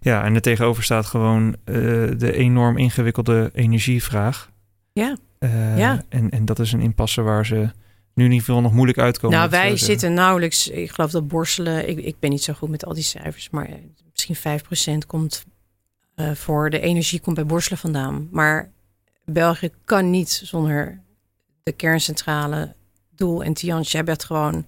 [0.00, 1.74] Ja, en er tegenover staat gewoon eh,
[2.16, 4.50] de enorm ingewikkelde energievraag.
[4.92, 5.16] Ja.
[5.38, 6.02] Eh, Ja.
[6.08, 7.70] En, en dat is een impasse waar ze
[8.14, 9.38] nu in ieder geval nog moeilijk uitkomen.
[9.38, 9.86] nou, wij zeggen.
[9.86, 13.02] zitten nauwelijks, ik geloof dat borstelen, ik, ik ben niet zo goed met al die
[13.02, 13.74] cijfers, maar eh,
[14.12, 14.36] misschien
[15.02, 15.44] 5% komt
[16.14, 18.28] eh, voor de energie komt bij borstelen vandaan.
[18.30, 18.70] Maar
[19.24, 21.00] België kan niet zonder
[21.62, 22.74] de kerncentrale
[23.14, 23.96] Doel en Tianjin.
[23.96, 24.66] Hebben het gewoon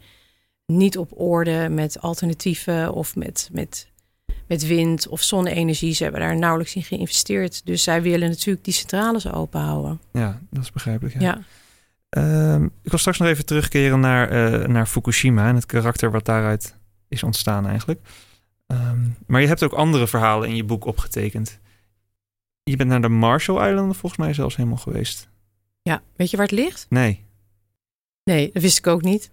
[0.67, 3.89] niet op orde met alternatieven of met, met,
[4.53, 5.95] met wind of zonne-energie.
[5.95, 7.67] Ze hebben daar nauwelijks in geïnvesteerd.
[7.67, 10.01] Dus zij willen natuurlijk die centrales open houden.
[10.13, 11.21] Ja, dat is begrijpelijk.
[11.21, 11.21] Ja.
[11.21, 11.43] Ja.
[12.09, 16.25] Ehm, ik wil straks nog even terugkeren naar, eh, naar Fukushima en het karakter wat
[16.25, 16.77] daaruit
[17.09, 18.01] is ontstaan eigenlijk.
[18.67, 21.59] Ehm, maar je hebt ook andere verhalen in je boek opgetekend.
[22.63, 25.29] Je bent naar de Marshall-eilanden volgens mij zelfs helemaal geweest.
[25.83, 26.87] ja, weet je waar het ligt?
[26.89, 27.25] Nee.
[28.25, 29.31] Nee, dat wist ik ook niet.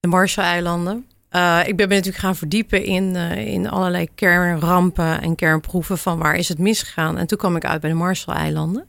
[0.00, 1.06] De Marshall-eilanden.
[1.34, 6.34] Eh, ik ben natuurlijk gaan verdiepen in, eh, in allerlei kernrampen en kernproeven van waar
[6.36, 7.18] is het misgegaan.
[7.18, 8.86] En toen kwam ik uit bij de Marshall-eilanden.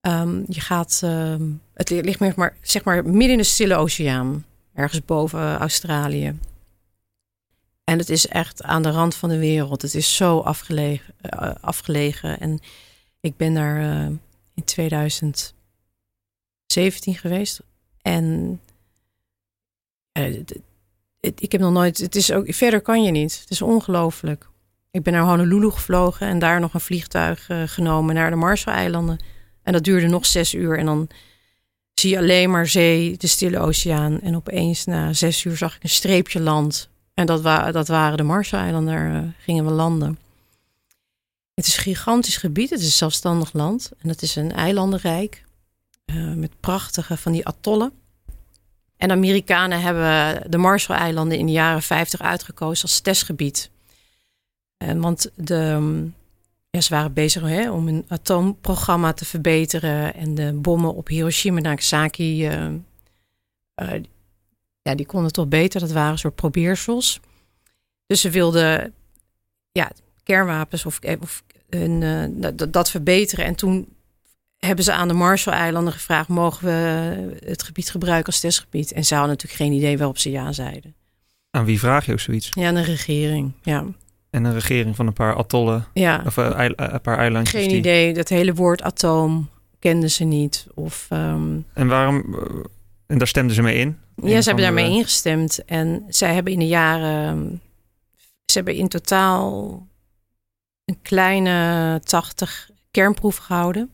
[0.00, 4.44] Ehm, je gaat, ehm, het ligt meer, maar, zeg maar midden in de Stille Oceaan,
[4.74, 6.38] ergens boven Australië.
[7.84, 9.82] En het is echt aan de rand van de wereld.
[9.82, 11.14] Het is zo afgelegen.
[11.20, 12.40] eh, afgelegen.
[12.40, 12.58] En
[13.20, 13.80] ik ben daar
[14.54, 15.54] in 2017
[17.14, 17.60] geweest.
[18.02, 18.60] En
[21.20, 21.98] ik heb nog nooit.
[21.98, 23.38] Het is ook verder kan je niet.
[23.40, 24.48] Het is ongelooflijk.
[24.90, 29.18] Ik ben naar Honolulu gevlogen en daar nog een vliegtuig eh, genomen naar de Marshall-eilanden.
[29.62, 30.78] En dat duurde nog zes uur.
[30.78, 31.08] En dan
[31.94, 34.20] zie je alleen maar zee, de Stille Oceaan.
[34.20, 36.88] En opeens na zes uur zag ik een streepje land.
[37.14, 38.94] En dat, dat waren de Marshall-eilanden.
[38.94, 40.18] Daar eh, gingen we landen.
[41.54, 42.70] Het is een gigantisch gebied.
[42.70, 43.90] Het is een zelfstandig land.
[43.98, 45.44] En het is een eilandenrijk.
[46.04, 47.92] eh, met prachtige van die atollen.
[49.00, 53.70] En de Amerikanen hebben de Marshall-eilanden in de jaren 50 uitgekozen als testgebied.
[54.76, 56.14] En want de, mm,
[56.70, 60.14] ja, ze waren bezig hè, om hun atoomprogramma te verbeteren.
[60.14, 62.66] En de bommen op Hiroshima en Nagasaki, eh,
[63.74, 64.02] eh,
[64.82, 65.80] ja, die konden toch beter.
[65.80, 67.20] Dat waren een soort probeersels.
[68.06, 68.94] Dus ze wilden
[69.72, 69.90] ja,
[70.22, 73.44] kernwapens of, of hun, eh, dat verbeteren.
[73.44, 73.88] En toen
[74.66, 78.92] hebben ze aan de Marshall-eilanden gevraagd: mogen we het gebied gebruiken als testgebied?
[78.92, 80.94] En ze hadden natuurlijk geen idee waarop ze ja zeiden.
[81.50, 82.48] Aan wie vraag je ook zoiets?
[82.50, 83.52] Ja, aan de regering.
[83.62, 83.84] Ja,
[84.30, 86.22] En een regering van een paar atollen, ja.
[86.26, 87.60] of eh, eh, een paar eilandjes.
[87.60, 88.14] geen die- idee.
[88.14, 90.66] Dat hele woord atoom kenden ze niet.
[90.74, 92.34] Of, ehm, En waarom...
[92.34, 92.64] eh,
[93.06, 93.98] en daar stemden ze mee in?
[94.16, 95.64] ja, ze hebben de- daarmee ingestemd.
[95.64, 97.60] En zij hebben in de jaren.
[98.44, 99.86] Ze hebben in totaal
[100.84, 103.90] een kleine 80 kernproeven gehouden.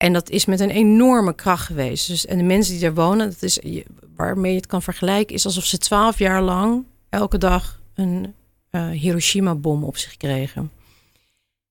[0.00, 2.06] En dat is met een enorme kracht geweest.
[2.06, 3.60] Dus, en de mensen die daar wonen, dat is,
[4.16, 8.34] waarmee je het kan vergelijken, is alsof ze twaalf jaar lang elke dag een
[8.70, 10.70] eh, Hiroshima-bom op zich kregen.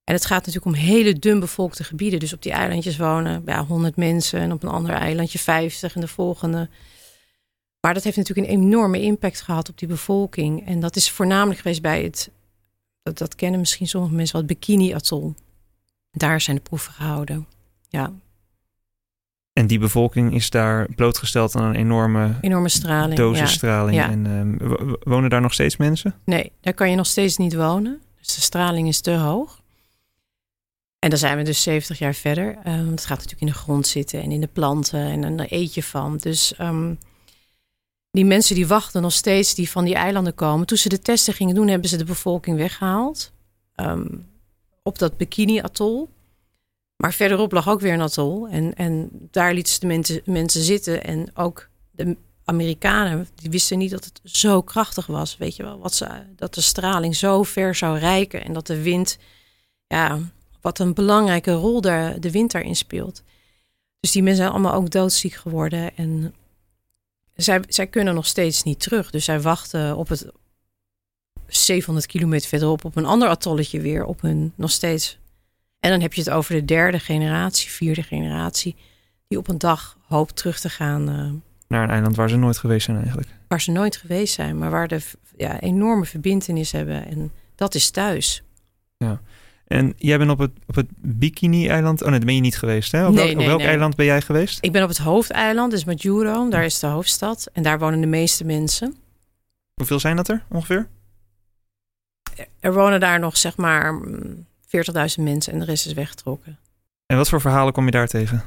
[0.03, 2.19] En het gaat natuurlijk om hele dun bevolkte gebieden.
[2.19, 6.01] Dus op die eilandjes wonen ja, 100 mensen en op een ander eilandje 50 en
[6.01, 6.69] de volgende
[7.79, 10.67] Maar dat heeft natuurlijk een enorme impact gehad op die bevolking.
[10.67, 12.29] En dat is voornamelijk geweest bij het,
[13.03, 15.33] dat, dat kennen misschien sommige mensen wel, het Bikini-atol.
[16.11, 17.47] Daar zijn de proeven gehouden.
[17.91, 18.11] Ja,
[19.53, 23.17] En die bevolking is daar blootgesteld aan een enorme enorme straling.
[23.95, 24.09] ja.
[24.09, 24.25] En
[24.59, 26.15] ehm, wonen daar nog steeds mensen?
[26.23, 28.01] Nee, daar kan je nog steeds niet wonen.
[28.19, 29.61] Dus de straling is te hoog.
[30.99, 32.57] En dan zijn we dus 70 jaar verder.
[32.63, 35.47] Ehm, het gaat natuurlijk in de grond zitten en in de planten en, en daar
[35.49, 36.17] eet je van.
[36.17, 36.93] Dus ehm,
[38.11, 40.65] die mensen die wachten nog steeds, die van die eilanden komen.
[40.67, 43.31] Toen ze de testen gingen doen, hebben ze de bevolking weggehaald.
[44.83, 46.09] Op dat bikini-atol.
[47.01, 48.47] Maar verderop lag ook weer een atol.
[48.47, 51.03] En, en daar lieten ze de mensen, mensen zitten.
[51.03, 55.37] En ook de Amerikanen, die wisten niet dat het zo krachtig was.
[55.37, 58.43] Weet je wel, wat ze, dat de straling zo ver zou reiken.
[58.43, 59.17] En dat de wind,
[59.87, 60.19] ja,
[60.61, 63.23] wat een belangrijke rol daar, de wind daarin speelt.
[63.99, 65.97] Dus die mensen zijn allemaal ook doodziek geworden.
[65.97, 66.35] En
[67.35, 69.11] zij, zij kunnen nog steeds niet terug.
[69.11, 70.25] Dus zij wachten op het
[71.47, 74.05] 700 kilometer verderop op een ander atolletje weer.
[74.05, 75.17] Op hun nog steeds.
[75.79, 78.75] En dan heb je het over de derde generatie, vierde generatie.
[79.27, 81.09] Die op een dag hoopt terug te gaan.
[81.09, 81.31] eh,
[81.67, 83.27] Naar een eiland waar ze nooit geweest zijn eigenlijk.
[83.47, 85.01] waar ze nooit geweest zijn, maar waar de
[85.37, 87.05] ja, enorme verbindenis hebben.
[87.05, 88.43] En dat is thuis.
[89.67, 92.01] En jij bent op het, op het Bikini-eiland.
[92.01, 92.91] Oh nee, daar ben je niet geweest.
[92.91, 93.07] Hè?
[93.07, 93.67] Op Nee, welk, op nee, welk nee.
[93.67, 94.57] eiland ben jij geweest?
[94.61, 96.49] Ik ben op het hoofdeiland, dus Majuro.
[96.49, 97.49] Daar is de hoofdstad.
[97.53, 98.95] En daar wonen de meeste mensen.
[99.73, 100.87] Hoeveel zijn dat er ongeveer?
[102.59, 104.45] Er wonen daar nog zeg maar mm,
[104.77, 106.59] 40.000 mensen en de rest is weggetrokken.
[107.05, 108.43] En wat voor verhalen kom je daar tegen?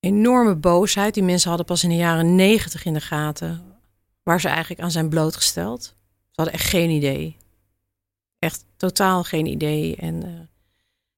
[0.00, 1.14] Enorme boosheid.
[1.14, 3.62] Die mensen hadden pas in de jaren 90 in de gaten
[4.22, 5.82] waar ze eigenlijk aan zijn blootgesteld.
[6.30, 7.36] Ze hadden echt geen idee.
[8.38, 9.96] Echt totaal geen idee.
[9.96, 10.30] En eh,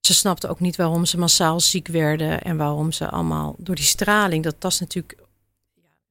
[0.01, 3.85] ze snapten ook niet waarom ze massaal ziek werden en waarom ze allemaal door die
[3.85, 5.19] straling, dat tast natuurlijk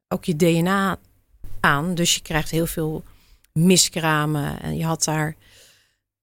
[0.07, 0.97] ook je DNA
[1.59, 1.95] aan.
[1.95, 3.03] Dus je krijgt heel veel
[3.51, 4.61] miskramen.
[4.61, 5.35] En je had daar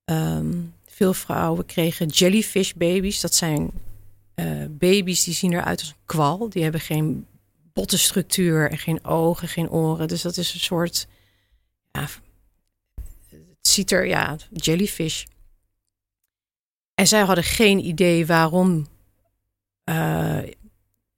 [0.05, 0.53] ehm,
[0.95, 3.21] veel vrouwen kregen jellyfish baby's.
[3.21, 3.71] Dat zijn
[4.35, 6.49] eh, baby's die zien eruit als een kwal.
[6.49, 7.27] Die hebben geen
[7.73, 10.09] bottenstructuur en geen ogen, geen oren.
[10.09, 11.07] Dus dat is een soort.
[11.91, 12.09] Ja,
[13.61, 15.25] ziet er, ja, jellyfish.
[16.95, 18.87] En zij hadden geen idee waarom
[19.85, 20.39] eh,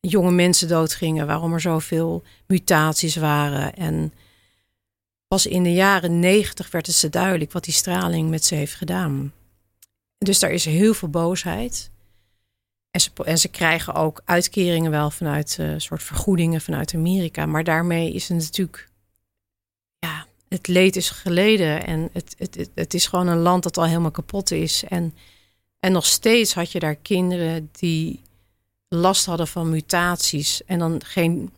[0.01, 3.75] jonge mensen doodgingen, waarom er zoveel mutaties waren.
[3.75, 4.13] En
[5.29, 8.75] pas in de jaren negentig werd het ze duidelijk wat die straling met ze heeft
[8.75, 9.33] gedaan.
[10.19, 11.91] Dus daar is heel veel boosheid.
[12.91, 17.47] En ze, en ze krijgen ook uitkeringen wel vanuit een soort vergoedingen vanuit Amerika.
[17.47, 18.89] Maar daarmee is het natuurlijk.
[19.99, 21.87] Ja, het leed is geleden.
[21.87, 24.85] En het, het, het, het is gewoon een land dat al helemaal kapot is.
[24.85, 25.15] En,
[25.81, 28.21] en nog steeds had je daar kinderen die
[28.89, 30.65] last hadden van mutaties.
[30.65, 31.53] En dan geen,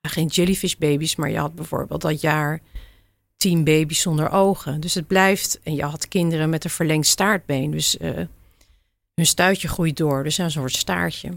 [0.00, 2.60] geen jellyfish baby's, maar je had bijvoorbeeld dat jaar
[3.46, 4.80] tien baby's zonder ogen.
[4.80, 5.60] Dus het blijft.
[5.62, 7.70] En je had kinderen met een verlengd staartbeen.
[7.70, 7.96] Dus.
[7.96, 8.26] eh,
[9.16, 11.32] hun stuitje groeit door, dus een soort staartje.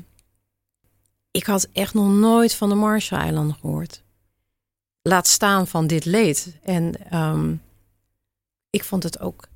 [1.32, 4.02] Ik had echt nog nooit van de Marshall-eilanden gehoord.
[5.02, 6.58] Laat staan van dit leed.
[6.64, 7.56] En ehm,
[8.70, 9.48] ik vond het ook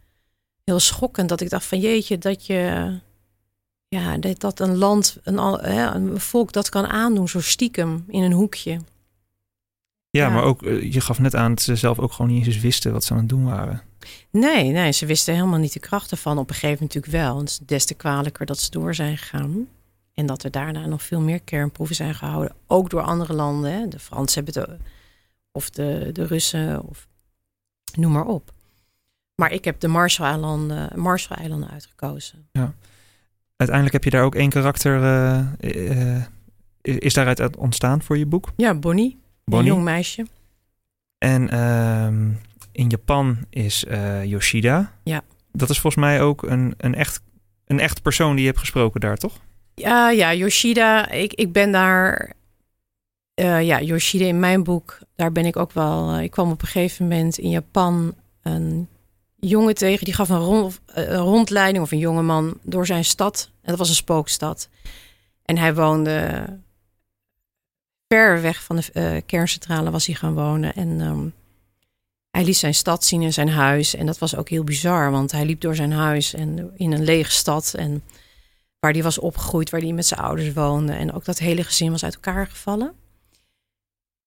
[0.63, 2.93] heel schokkend dat ik dacht van jeetje, dat je
[3.87, 5.37] ja, dat, een land, een,
[5.95, 8.79] een volk dat kan aandoen, zo stiekem in een hoekje.
[10.17, 10.29] Ja, Ja.
[10.33, 12.91] maar ook, eh, je gaf net aan dat ze zelf ook gewoon niet eens wisten
[12.91, 13.81] wat ze aan het doen waren.
[14.29, 16.37] Nee, nee, ze wisten helemaal niet de kracht ervan.
[16.37, 17.33] Op een gegeven moment natuurlijk wel.
[17.35, 19.67] En het is des te kwalijker dat ze door zijn gegaan.
[20.13, 22.55] En dat er daarna nog veel meer kernproeven zijn gehouden.
[22.67, 23.71] Ook door andere landen.
[23.73, 23.87] Hè.
[23.87, 24.79] De Fransen hebben het,
[25.51, 27.07] of de, de Russen, of
[27.95, 28.51] noem maar op.
[29.35, 32.47] Maar ik heb de Marshall-eilanden Marshall uitgekozen.
[33.55, 35.03] Uiteindelijk heb je daar ook één karakter.
[35.03, 36.23] eh, eh,
[36.81, 38.51] is daaruit uit ontstaan voor je boek?
[38.55, 39.69] Ja, Bonnie, Bonnie.
[39.69, 40.25] een jong meisje.
[41.17, 42.29] En ehm,
[42.71, 44.91] in Japan is eh, Yoshida.
[45.03, 45.21] Ja.
[45.51, 47.21] Dat is volgens mij ook een, een, echt,
[47.65, 49.39] een echt persoon die je hebt gesproken daar, toch?
[49.75, 51.09] Ja, ja, Yoshida.
[51.09, 52.33] Ik, ik ben daar.
[53.33, 54.99] eh, ja, Yoshida in mijn boek.
[55.15, 56.11] Daar ben ik ook wel.
[56.13, 58.87] eh, ik kwam op een gegeven moment in Japan een
[59.39, 60.05] jongen tegen.
[60.05, 63.49] Die gaf een, rond, een rondleiding of een jongeman door zijn stad.
[63.61, 64.69] En dat was een spookstad.
[65.45, 66.45] En hij woonde
[68.13, 70.73] ver weg van de eh, kerncentrale was hij gaan wonen.
[70.75, 71.27] En ehm,
[72.29, 73.95] hij liet zijn stad zien en zijn huis.
[73.95, 77.03] En dat was ook heel bizar, want hij liep door zijn huis en in een
[77.03, 77.73] lege stad.
[77.73, 78.03] En
[78.79, 80.93] waar hij was opgegroeid, waar hij met zijn ouders woonde.
[80.93, 82.93] En ook dat hele gezin was uit elkaar gevallen.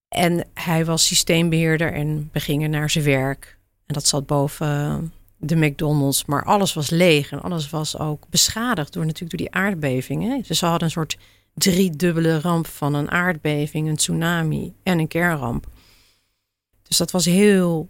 [0.09, 3.59] En hij was systeembeheerder en beging naar zijn werk.
[3.87, 4.97] En dat zat boven eh,
[5.37, 6.25] de McDonald's.
[6.25, 10.23] Maar alles was leeg en alles was ook beschadigd door natuurlijk door die aardbeving.
[10.23, 10.41] Hè?
[10.47, 11.17] Dus ze hadden een soort
[11.59, 15.67] driedubbele ramp van een aardbeving, een tsunami en een kernramp.
[16.83, 17.89] Dus dat was heel,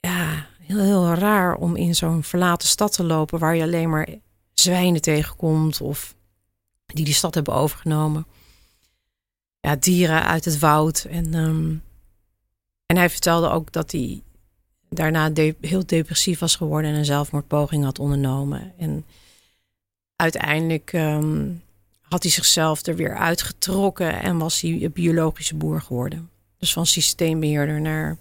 [0.00, 4.08] ja, heel, heel raar om in zo'n verlaten stad te lopen waar je alleen maar
[4.54, 6.14] zwijnen tegenkomt of
[6.86, 8.26] die die stad hebben overgenomen.
[9.60, 11.06] Ja, dieren uit het woud.
[11.10, 11.74] En, ehm,
[12.86, 14.22] en hij vertelde ook dat hij
[14.88, 18.72] daarna heel depressief was geworden en een zelfmoordpoging had ondernomen.
[18.78, 19.04] En
[20.16, 21.50] uiteindelijk ehm,
[22.12, 26.30] had hij zichzelf er weer uitgetrokken en was hij een biologische boer geworden.
[26.58, 28.16] Dus van systeembeheerder naar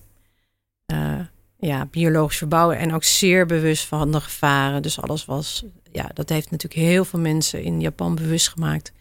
[0.94, 1.20] uh,
[1.58, 4.82] ja, biologisch verbouwen en ook zeer bewust van de gevaren.
[4.82, 8.92] Dus alles was, ja, dat heeft natuurlijk heel veel mensen in Japan bewust gemaakt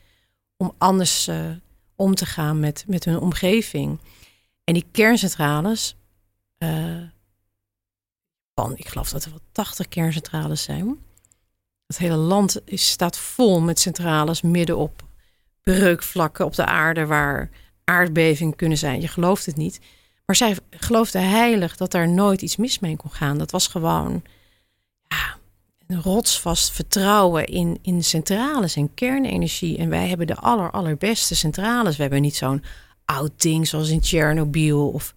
[0.56, 1.50] om anders uh,
[1.96, 4.00] om te gaan met, met hun omgeving.
[4.64, 5.96] En die kerncentrales,
[6.58, 7.02] uh,
[8.54, 10.98] van, ik geloof dat er wel 80 kerncentrales zijn.
[11.90, 15.02] Het hele land staat vol met centrales midden op
[15.62, 17.50] breukvlakken op de aarde waar
[17.84, 19.00] aardbevingen kunnen zijn.
[19.00, 19.80] Je gelooft het niet.
[20.26, 23.38] Maar zij geloofde heilig dat daar nooit iets mis mee kon gaan.
[23.38, 24.22] Dat was gewoon
[25.08, 25.36] ja,
[25.86, 29.78] een rotsvast vertrouwen in, in centrales en kernenergie.
[29.78, 31.96] En wij hebben de aller, allerbeste centrales.
[31.96, 32.64] We hebben niet zo'n
[33.04, 34.88] oud ding zoals in Tsjernobyl.
[34.88, 35.14] Of...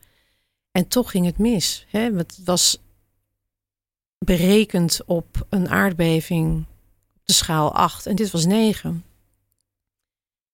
[0.72, 1.86] En toch ging het mis.
[1.90, 2.00] Hè?
[2.00, 2.83] Het was
[4.24, 6.66] berekend op een aardbeving
[7.16, 9.04] op de schaal 8 en dit was 9.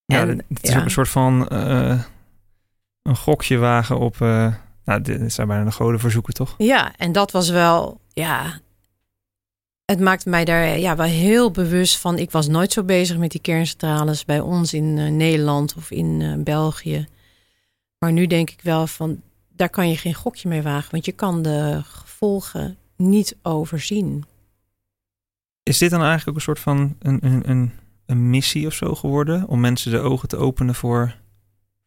[0.06, 2.02] Ja, het is ook een soort van uh,
[3.02, 4.18] een gokje wagen op.
[4.20, 4.54] Uh,
[4.86, 6.56] nou, dit zijn bijna de goden verzoeken, toch?
[6.58, 8.60] Ja, en dat was wel, ja.
[9.86, 12.18] Het maakte mij daar ja, wel heel bewust van.
[12.18, 16.44] Ik was nooit zo bezig met die kerncentrales bij ons in uh, Nederland of in
[16.44, 17.08] België.
[17.98, 20.92] Maar nu denk ik wel van, daar kan je geen gokje mee wagen.
[20.92, 24.26] Want je kan de gevolgen niet overzien.
[25.64, 27.72] Is dit dan eigenlijk ook een soort van een, een, een,
[28.06, 29.48] een missie of zo geworden?
[29.48, 31.16] Om mensen de ogen te openen voor,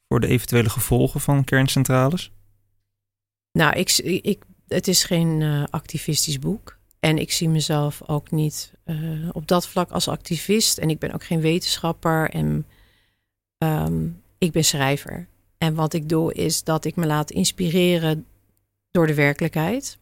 [0.09, 2.33] voor de eventuele gevolgen van kerncentrales?
[3.53, 6.79] Nou, ik, ik, het is geen uh, activistisch boek.
[7.01, 10.79] En ik zie mezelf ook niet uh, op dat vlak als activist.
[10.79, 12.31] En ik ben ook geen wetenschapper.
[12.31, 12.67] En
[13.59, 15.27] um, ik ben schrijver.
[15.59, 18.27] En wat ik doe is dat ik me laat inspireren
[18.91, 19.99] door de werkelijkheid.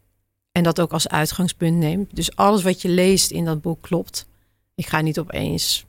[0.53, 2.17] En dat ook als uitgangspunt neemt.
[2.17, 4.29] Dus alles wat je leest in dat boek klopt.
[4.75, 5.87] Ik ga niet opeens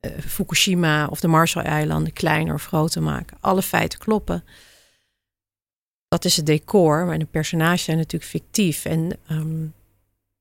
[0.00, 3.36] uh, Fukushima of de Marshall-eilanden kleiner of groter maken.
[3.40, 4.44] Alle feiten kloppen.
[6.08, 8.84] Dat is het decor, maar de personages zijn natuurlijk fictief.
[8.84, 9.74] En um,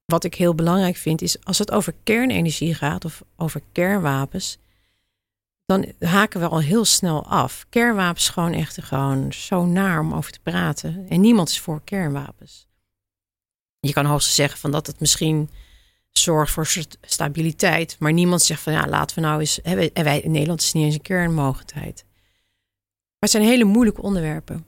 [0.06, 4.58] wat ik heel belangrijk vind is als het over kernenergie gaat of over kernwapens,
[5.66, 7.66] dan haken we al heel snel af.
[7.70, 11.06] Kernwapens gewoon echt gewoon zo naar om over te praten.
[11.10, 12.68] En niemand is voor kernwapens.
[13.88, 15.50] Je kan hoogstens zeggen van dat het misschien
[16.10, 16.68] zorgt voor
[17.02, 17.96] stabiliteit.
[18.00, 19.60] Maar niemand zegt van ja, laten we nou eens.
[19.64, 22.04] Hè, wij, in Nederland is niet eens een kernmogelijkheid.
[22.06, 24.66] Maar het zijn hele moeilijke onderwerpen.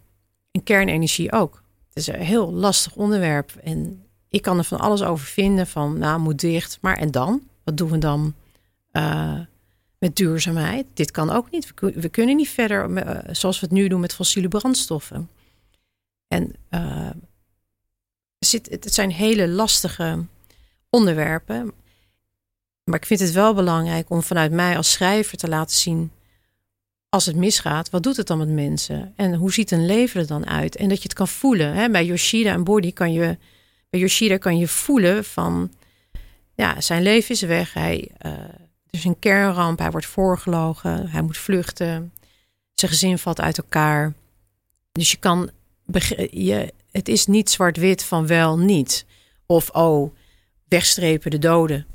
[0.51, 1.63] En kernenergie ook.
[1.87, 3.55] Het is een heel lastig onderwerp.
[3.63, 5.67] En ik kan er van alles over vinden.
[5.67, 6.77] Van nou, moet dicht.
[6.81, 7.47] Maar en dan?
[7.63, 8.35] Wat doen we dan
[8.91, 9.39] uh,
[9.97, 10.85] met duurzaamheid?
[10.93, 11.73] Dit kan ook niet.
[11.75, 15.29] We, kunnen niet verder uh, zoals we het nu doen met fossiele brandstoffen.
[16.27, 17.09] En uh,
[18.43, 20.25] zit, het zijn hele lastige
[20.89, 21.73] onderwerpen.
[22.83, 26.11] Maar ik vind het wel belangrijk om vanuit mij als schrijver te laten zien.
[27.09, 29.13] Als het misgaat, wat doet het dan met mensen?
[29.15, 30.75] En hoe ziet een leven er dan uit?
[30.75, 31.73] En dat je het kan voelen.
[31.73, 31.89] Hè?
[31.89, 33.37] Bij Yoshida en Body kan je.
[33.89, 35.71] Bij Yoshida kan je voelen van.
[36.53, 37.73] Ja, zijn leven is weg.
[37.73, 38.11] Hij.
[38.25, 39.79] Uh, er is een kernramp.
[39.79, 41.09] Hij wordt voorgelogen.
[41.09, 42.13] Hij moet vluchten.
[42.73, 44.13] Zijn gezin valt uit elkaar.
[44.91, 45.49] Dus je kan.
[46.31, 49.05] Je, het is niet zwart-wit van wel niet.
[49.45, 50.15] Of oh,
[50.67, 51.85] wegstrepen de doden.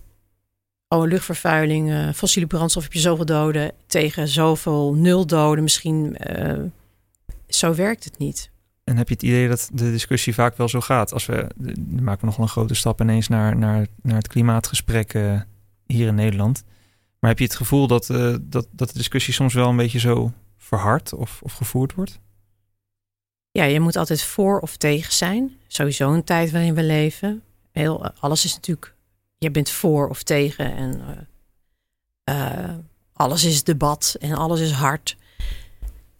[0.88, 5.62] Oh, luchtvervuiling, uh, fossiele brandstof heb je zoveel doden tegen zoveel nul doden.
[5.62, 6.62] Misschien uh,
[7.48, 8.50] zo werkt het niet.
[8.84, 11.12] En heb je het idee dat de discussie vaak wel zo gaat?
[11.12, 11.46] Als we,
[12.00, 15.40] maken we nog wel een grote stap ineens naar, naar, naar het klimaatgesprek uh,
[15.86, 16.64] hier in Nederland.
[17.20, 18.06] Maar heb je het gevoel dat,
[18.40, 22.20] dat, dat de discussie soms wel een beetje zo verhard of, of gevoerd wordt?
[23.58, 25.58] Ja, je moet altijd voor of tegen zijn.
[25.66, 27.42] Sowieso een tijd waarin we leven.
[27.72, 28.94] Heel, alles is natuurlijk,
[29.38, 31.28] je bent voor of tegen en
[32.30, 32.74] uh,
[33.12, 35.16] alles is debat en alles is hard.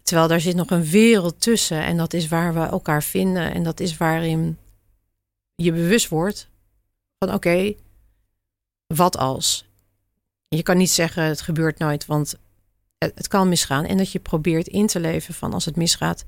[0.01, 3.63] Terwijl daar zit nog een wereld tussen en dat is waar we elkaar vinden en
[3.63, 4.57] dat is waarin
[5.55, 6.47] je bewust wordt
[7.17, 7.73] van oké,
[8.87, 9.65] wat als?
[10.47, 12.35] Je kan niet zeggen het gebeurt nooit, want
[12.97, 16.25] het kan misgaan en dat je probeert in te leven van als het misgaat,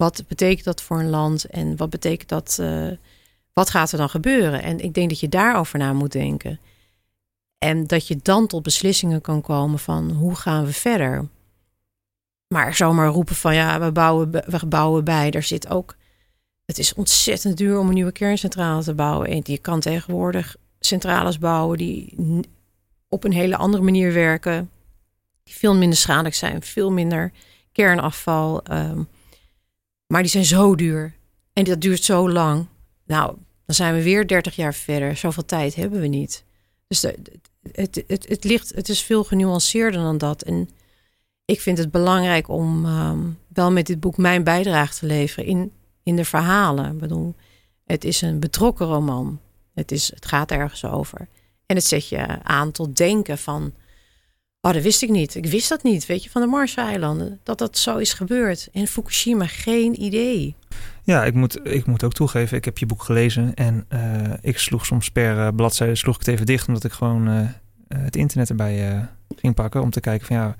[0.00, 2.58] wat betekent dat voor een land en wat betekent dat?
[2.60, 2.90] Uh,
[3.52, 4.62] wat gaat er dan gebeuren?
[4.62, 6.60] En ik denk dat je daarover na moet denken.
[7.58, 11.28] En dat je dan tot beslissingen kan komen van hoe gaan we verder.
[12.48, 15.30] Maar zomaar roepen van ja, we bouwen, we bouwen bij.
[15.30, 15.96] Er zit ook.
[16.64, 19.28] Het is ontzettend duur om een nieuwe kerncentrale te bouwen.
[19.28, 22.14] En je kan tegenwoordig centrales bouwen die
[23.08, 24.70] op een hele andere manier werken.
[25.42, 27.32] Die veel minder schadelijk zijn, veel minder
[27.72, 28.62] kernafval.
[28.72, 29.08] Um,
[30.10, 31.14] maar die zijn zo duur.
[31.52, 32.66] En dat duurt zo lang.
[33.04, 33.36] Nou,
[33.66, 35.16] dan zijn we weer 30 jaar verder.
[35.16, 36.44] Zoveel tijd hebben we niet.
[36.86, 40.42] Dus het, het, het, ligt, het is veel genuanceerder dan dat.
[40.42, 40.68] En
[41.44, 45.72] ik vind het belangrijk om um, wel met dit boek mijn bijdrage te leveren in,
[46.02, 46.92] in de verhalen.
[46.92, 47.34] Ik bedoel,
[47.84, 49.40] het is een betrokken roman.
[49.74, 51.28] Het, is, het gaat ergens over.
[51.66, 53.72] En het zet je aan tot denken van...
[54.62, 55.34] Oh, dat wist ik niet.
[55.34, 57.40] Ik wist dat niet, weet je, van de Marshall-eilanden.
[57.42, 58.68] Dat dat zo is gebeurd.
[58.72, 60.54] En Fukushima, geen idee.
[61.02, 63.54] Ja, ik moet, ik moet ook toegeven, ik heb je boek gelezen.
[63.54, 64.00] En uh,
[64.40, 66.68] ik sloeg soms per uh, bladzijde sloeg ik het even dicht...
[66.68, 67.40] omdat ik gewoon uh,
[67.88, 69.82] het internet erbij ging pakken...
[69.82, 70.56] om te kijken van ja,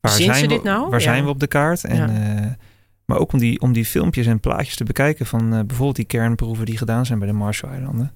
[0.00, 0.90] waar, zijn we, nou?
[0.90, 1.04] waar ja.
[1.04, 1.84] zijn we op de kaart?
[1.84, 2.56] En, ja.
[3.04, 5.26] maar ook om die, om die filmpjes en plaatjes te bekijken...
[5.26, 8.12] van bijvoorbeeld die kernproeven die gedaan zijn bij de Marshall-eilanden...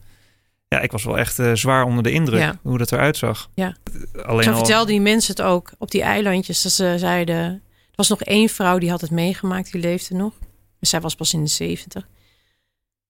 [0.72, 2.58] Ja, ik was wel echt uh, zwaar onder de indruk ja.
[2.62, 3.50] hoe dat eruit zag.
[3.54, 3.76] Ja.
[4.22, 4.56] Alleen Zo al...
[4.56, 6.62] vertelden die mensen het ook op die eilandjes.
[6.62, 7.60] Dat ze zeiden, er
[7.94, 10.32] was nog één vrouw die had het meegemaakt, die leefde nog.
[10.80, 12.08] Zij was pas in de zeventig.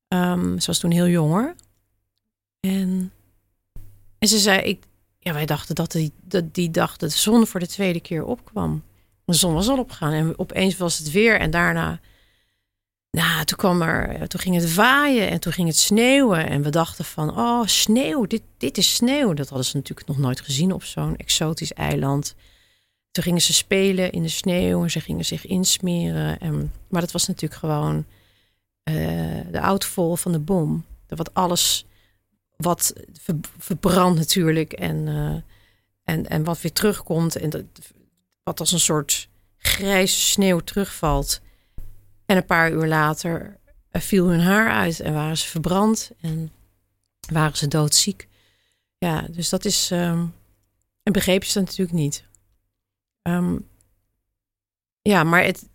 [0.08, 1.54] Um, ze was toen heel jonger.
[2.60, 3.12] En,
[4.18, 4.84] en ze zei, ik,
[5.18, 8.82] ja, wij dachten dat die, dat die dag de zon voor de tweede keer opkwam.
[9.24, 12.00] De zon was al opgegaan en opeens was het weer en daarna
[13.12, 16.48] nou, toen kwam er, toen ging het waaien en toen ging het sneeuwen.
[16.48, 19.32] En we dachten van, oh, sneeuw, dit, dit is sneeuw.
[19.32, 22.34] Dat hadden ze natuurlijk nog nooit gezien op zo'n exotisch eiland.
[23.10, 26.38] Toen gingen ze spelen in de sneeuw en ze gingen zich insmeren.
[26.38, 28.04] En, maar dat was natuurlijk gewoon
[28.90, 30.84] uh, de outfall van de bom.
[31.08, 31.86] Wat alles,
[32.56, 35.34] wat ver, verbrandt natuurlijk en, uh,
[36.04, 37.36] en, en wat weer terugkomt.
[37.36, 37.64] En dat,
[38.42, 41.40] wat als een soort grijze sneeuw terugvalt
[42.32, 43.58] en een paar uur later
[43.90, 46.52] viel hun haar uit en waren ze verbrand en
[47.32, 48.28] waren ze doodziek.
[48.98, 49.90] Ja, dus dat is.
[49.90, 50.34] Um,
[51.02, 52.24] en begreep je dat natuurlijk niet.
[53.22, 53.68] Um,
[55.02, 55.68] ja, maar het,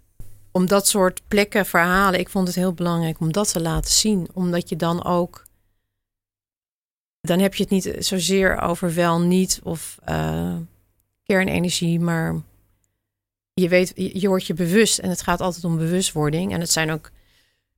[0.52, 4.28] om dat soort plekken, verhalen, ik vond het heel belangrijk om dat te laten zien.
[4.34, 5.46] Omdat je dan ook.
[7.22, 10.56] Dan heb je het niet zozeer over wel, niet of uh,
[11.24, 12.42] kernenergie, maar
[13.62, 16.54] je weet, je wordt je bewust en het gaat altijd om bewustwording.
[16.54, 17.12] En het zijn ook,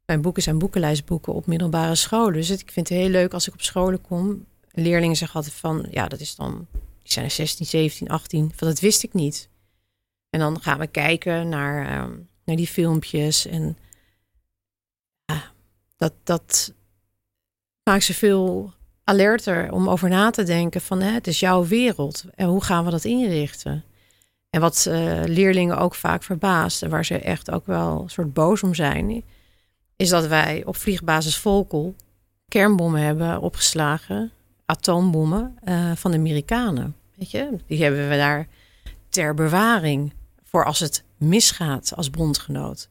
[0.05, 2.33] mijn boeken zijn boekenlijstboeken op middelbare scholen.
[2.33, 4.45] Dus ik vind het heel leuk als ik op scholen kom.
[4.71, 8.51] Leerlingen zeggen altijd van, ja, dat is dan, die zijn 16, 17, 18.
[8.55, 9.49] Van dat wist ik niet.
[10.29, 13.45] En dan gaan we kijken naar, um, naar die filmpjes.
[13.45, 13.77] En
[15.97, 16.73] dat, dat
[17.83, 18.73] maakt ze veel
[19.03, 22.23] alerter om over na te denken van, hè, het is jouw wereld.
[22.35, 23.83] En hoe gaan we dat inrichten?
[24.49, 28.33] En wat uh, leerlingen ook vaak verbaast en waar ze echt ook wel een soort
[28.33, 29.23] boos om zijn,
[29.95, 31.95] is dat wij op vliegbasis Volkel
[32.47, 34.31] kernbommen hebben opgeslagen,
[34.65, 36.95] atoombommen uh, van de Amerikanen.
[37.15, 38.47] Weet je, die hebben we daar
[39.09, 42.89] ter bewaring voor als het misgaat als bondgenoot.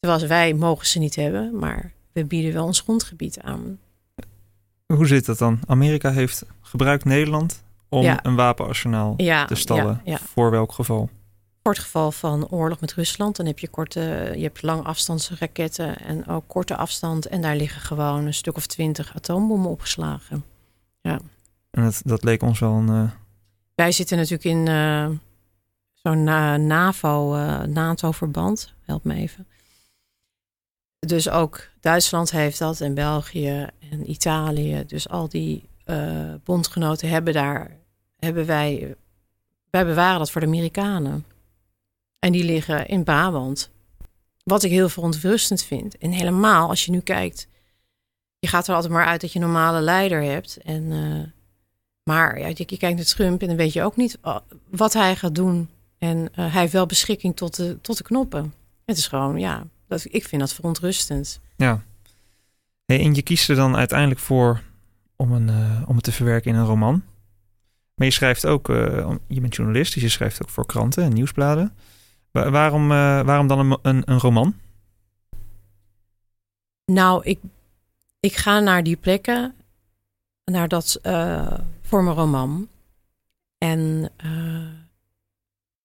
[0.00, 3.78] Terwijl wij mogen ze niet hebben, maar we bieden wel ons grondgebied aan.
[4.86, 5.60] Hoe zit dat dan?
[5.66, 8.24] Amerika heeft gebruikt Nederland om ja.
[8.24, 10.00] een wapenarsenaal ja, te stallen.
[10.04, 11.10] Ja, voor welk geval?
[11.62, 16.26] Voor het geval van oorlog met Rusland, dan heb je korte, je hebt langafstandsraketten en
[16.26, 17.26] ook korte afstand.
[17.26, 20.44] En daar liggen gewoon een stuk of twintig atoombommen opgeslagen.
[21.00, 21.20] Ja.
[21.70, 22.88] En dat, dat leek ons wel een.
[22.88, 23.10] Uh...
[23.74, 25.08] Wij zitten natuurlijk in uh,
[25.92, 27.36] zo'n uh, NAVO,
[27.66, 28.74] NATO-verband.
[28.84, 29.46] Help me even.
[30.98, 34.84] Dus ook Duitsland heeft dat en België en Italië.
[34.86, 37.76] Dus al die uh, bondgenoten hebben daar,
[38.18, 38.96] hebben wij,
[39.70, 41.24] wij bewaren dat voor de Amerikanen.
[42.18, 43.70] En die liggen in Brabant.
[44.44, 45.98] Wat ik heel verontrustend vind.
[45.98, 47.48] En helemaal als je nu kijkt,
[48.38, 50.56] je gaat er altijd maar uit dat je een normale leider hebt.
[50.56, 51.24] En, uh,
[52.02, 54.36] maar ja, je, kijkt naar Trump en dan weet je ook niet uh,
[54.70, 55.68] wat hij gaat doen.
[55.98, 58.54] En hij heeft wel beschikking tot de, tot de knoppen.
[58.84, 61.40] Het is gewoon, ja, dat, ik vind dat verontrustend.
[61.56, 61.82] Ja.
[62.86, 64.62] En je kiest er dan uiteindelijk voor
[65.18, 67.02] om, een, uh, om het te verwerken in een roman.
[67.94, 71.12] Maar je schrijft ook, uh, je bent journalist, dus je schrijft ook voor kranten en
[71.12, 71.74] nieuwsbladen.
[72.30, 74.54] Wa waarom, uh, waarom dan een, een, een, roman?
[76.84, 77.38] Nou, ik,
[78.20, 79.54] ik ga naar die plekken,
[80.44, 81.00] naar dat,
[81.82, 82.68] voor mijn roman.
[83.58, 84.10] En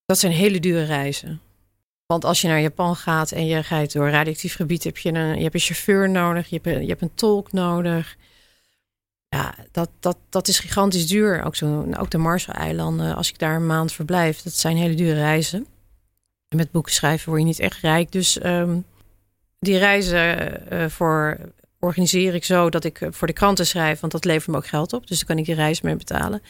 [0.04, 1.40] dat zijn hele dure reizen.
[2.06, 5.36] Want als je naar Japan gaat en je gaat door radioactief gebied, heb je een,
[5.36, 8.16] je hebt een chauffeur nodig, je hebt je hebt een tolk nodig.
[9.34, 11.42] Ja, dat, dat, dat is gigantisch duur.
[11.42, 15.14] Ook, zo, ook de Marshall-eilanden, als ik daar een maand verblijf, dat zijn hele dure
[15.14, 15.66] reizen.
[16.48, 18.12] En met boeken schrijven word je niet echt rijk.
[18.12, 18.78] Dus ehm,
[19.58, 21.38] die reizen uh, voor
[21.78, 24.66] organiseer ik zo dat ik eh, voor de kranten schrijf, want dat levert me ook
[24.66, 25.06] geld op.
[25.06, 26.42] Dus dan kan ik die reis mee betalen.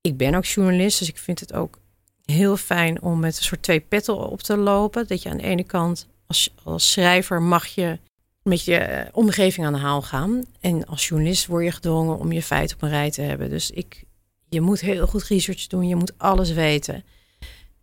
[0.00, 1.78] Ik ben ook journalist, dus ik vind het ook
[2.24, 5.06] heel fijn om met een soort twee petten op te lopen.
[5.06, 7.98] Dat je aan de ene kant als, als schrijver mag je
[8.42, 10.44] met je eh, omgeving aan de haal gaan.
[10.60, 13.50] En als journalist word je gedwongen om je feiten op een rij te hebben.
[13.50, 14.04] Dus ik,
[14.48, 17.04] je moet heel goed research doen, je moet alles weten.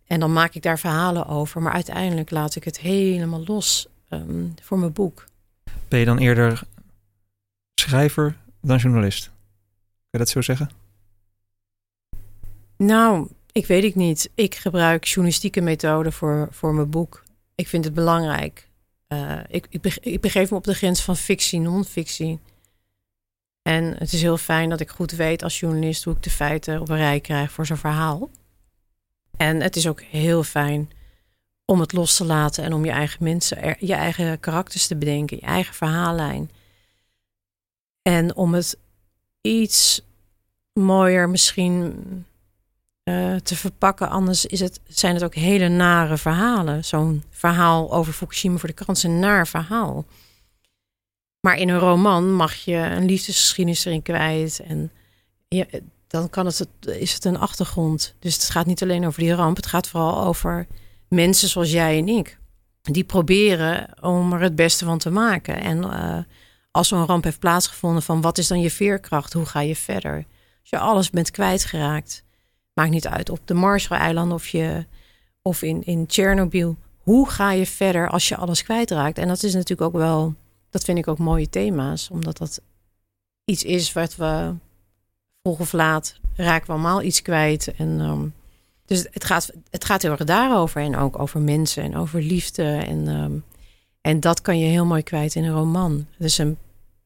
[0.06, 1.62] En dan maak ik daar verhalen over.
[1.62, 5.24] Maar uiteindelijk laat ik het helemaal los ehm, voor mijn boek.
[5.88, 6.62] Ben je dan eerder
[7.74, 9.24] schrijver dan journalist?
[9.24, 9.34] Kun
[10.10, 10.70] je dat zo zeggen?
[12.76, 14.30] Nou, ik weet het niet.
[14.34, 17.22] Ik gebruik journalistieke methoden voor, voor mijn boek.
[17.54, 18.67] Ik vind het belangrijk.
[19.12, 19.66] Uh, ik,
[20.00, 22.40] ik, begeef me op de grens van fictie, non-fictie.
[23.62, 26.80] En het is heel fijn dat ik goed weet als journalist hoe ik de feiten
[26.80, 28.30] op een rij krijg voor zo'n verhaal.
[29.36, 30.90] En het is ook heel fijn
[31.64, 35.36] om het los te laten en om je eigen mensen, je eigen karakters te bedenken,
[35.36, 36.50] je eigen verhaallijn.
[38.02, 38.78] En om het
[39.40, 40.02] iets
[40.72, 42.04] mooier misschien
[43.08, 44.08] uh, te verpakken.
[44.08, 46.84] Anders is het, zijn het ook hele nare verhalen.
[46.84, 50.06] Zo'n verhaal over Fukushima voor de krant is een naar verhaal.
[51.40, 54.60] Maar in een roman mag je een liefdesgeschiedenis erin kwijt.
[54.60, 54.92] En
[56.06, 58.14] dan kan het, is het een achtergrond.
[58.18, 59.56] Dus het gaat niet alleen over die ramp.
[59.56, 60.66] Het gaat vooral over
[61.08, 62.38] mensen zoals jij en ik.
[62.82, 65.60] Die proberen om er het beste van te maken.
[65.60, 66.18] En uh,
[66.70, 69.32] als zo'n ramp heeft plaatsgevonden, van wat is dan je veerkracht?
[69.32, 70.14] Hoe ga je verder?
[70.60, 72.24] Als je alles bent kwijtgeraakt,
[72.78, 74.86] maakt niet uit op de Marshall-eilanden of, je,
[75.42, 76.76] of in, in Tsjernobyl.
[76.98, 79.18] Hoe ga je verder als je alles kwijtraakt?
[79.18, 80.34] En dat is natuurlijk ook wel,
[80.70, 82.60] dat vind ik ook mooie thema's, omdat dat
[83.44, 84.54] iets is wat we
[85.42, 87.74] vroeg of laat raken allemaal iets kwijt.
[87.74, 88.34] En um,
[88.84, 90.82] dus het gaat, het gaat heel erg daarover.
[90.82, 92.62] En ook over mensen en over liefde.
[92.62, 93.44] En, um,
[94.00, 96.06] en dat kan je heel mooi kwijt in een roman.
[96.18, 96.56] Dus een,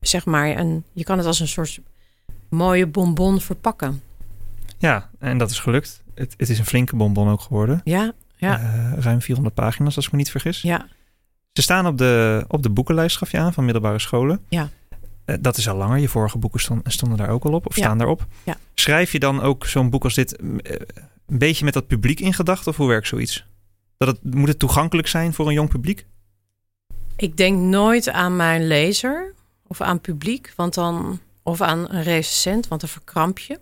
[0.00, 1.80] zeg maar, een, je kan het als een soort
[2.48, 4.02] mooie bonbon verpakken.
[4.82, 6.02] Ja, en dat is gelukt.
[6.14, 7.80] Het, het is een flinke bonbon ook geworden.
[7.84, 8.60] Ja, ja.
[8.60, 10.62] Uh, ruim 400 pagina's, als ik me niet vergis.
[10.62, 10.86] Ja.
[11.52, 14.40] Ze staan op de, op de boekenlijst, gaf je aan, van middelbare scholen.
[14.48, 14.68] Ja.
[15.26, 15.98] Uh, dat is al langer.
[15.98, 17.82] Je vorige boeken stonden, stonden daar ook al op, of ja.
[17.82, 18.26] staan daarop.
[18.44, 18.56] Ja.
[18.74, 20.58] Schrijf je dan ook zo'n boek als dit uh,
[21.26, 22.70] een beetje met dat publiek in gedachten?
[22.70, 23.46] Of hoe werkt zoiets?
[23.96, 26.06] Dat het, moet het toegankelijk zijn voor een jong publiek?
[27.16, 29.34] Ik denk nooit aan mijn lezer
[29.66, 33.58] of aan publiek, want dan, of aan een recensent, want dan verkramp je.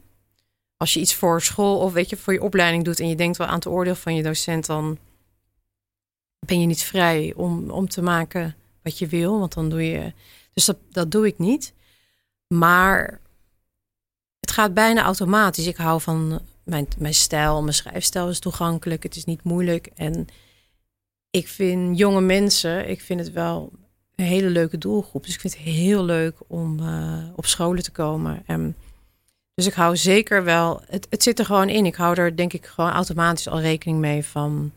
[0.80, 3.36] Als je iets voor school of weet je, voor je opleiding doet en je denkt
[3.36, 4.98] wel aan het oordeel van je docent, dan
[6.46, 10.12] ben je niet vrij om, om te maken wat je wil, want dan doe je.
[10.52, 11.74] Dus dat, dat doe ik niet.
[12.46, 13.20] Maar
[14.40, 15.66] het gaat bijna automatisch.
[15.66, 19.86] Ik hou van mijn, mijn stijl, mijn schrijfstijl is toegankelijk, het is niet moeilijk.
[19.94, 20.26] En
[21.30, 23.72] ik vind jonge mensen, ik vind het wel
[24.14, 25.24] een hele leuke doelgroep.
[25.24, 28.42] Dus ik vind het heel leuk om uh, op scholen te komen.
[28.46, 28.76] En,
[29.60, 31.86] dus ik hou zeker wel, het, het zit er gewoon in.
[31.86, 34.72] Ik hou er denk ik gewoon automatisch al rekening mee van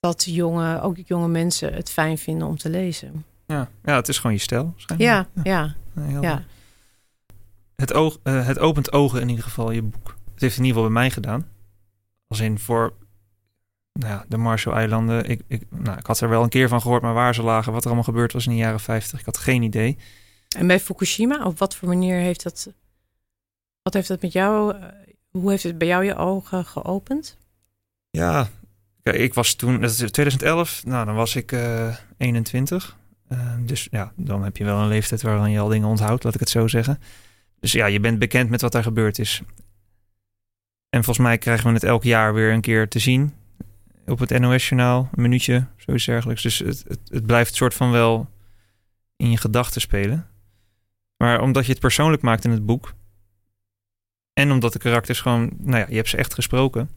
[0.00, 3.24] dat jonge, ook jonge mensen het fijn vinden om te lezen.
[3.46, 4.74] Ja, ja het is gewoon je stijl.
[4.96, 5.74] Ja, ja.
[5.94, 6.20] ja.
[6.20, 6.44] ja.
[7.76, 10.16] Het, oog, uh, het opent ogen in ieder geval, je boek.
[10.32, 11.48] Het heeft in ieder geval bij mij gedaan.
[12.26, 12.92] Als in voor
[13.92, 15.28] nou ja, de Marshall-eilanden.
[15.28, 17.72] Ik, ik, nou, ik had er wel een keer van gehoord, maar waar ze lagen,
[17.72, 19.18] wat er allemaal gebeurd was in de jaren 50.
[19.18, 19.96] Ik had geen idee.
[20.56, 22.68] En bij Fukushima, op wat voor manier heeft dat.
[23.84, 24.76] Wat heeft dat met jou.
[25.30, 27.38] Hoe heeft het bij jou je ogen geopend?
[28.10, 28.48] Ja,
[29.02, 32.96] ik was toen, dat is 2011, nou dan was ik uh, 21.
[33.28, 36.34] Uh, dus ja, dan heb je wel een leeftijd waarin je al dingen onthoudt, laat
[36.34, 36.98] ik het zo zeggen.
[37.60, 39.42] Dus ja, je bent bekend met wat daar gebeurd is.
[40.90, 43.34] En volgens mij krijgen we het elk jaar weer een keer te zien.
[44.06, 46.42] Op het NOS-journaal, een minuutje, zoiets dergelijks.
[46.42, 48.28] Dus het, het, het blijft soort van wel
[49.16, 50.26] in je gedachten spelen.
[51.16, 52.94] Maar omdat je het persoonlijk maakt in het boek.
[54.34, 56.90] En omdat de karakters gewoon, nou ja, je hebt ze echt gesproken.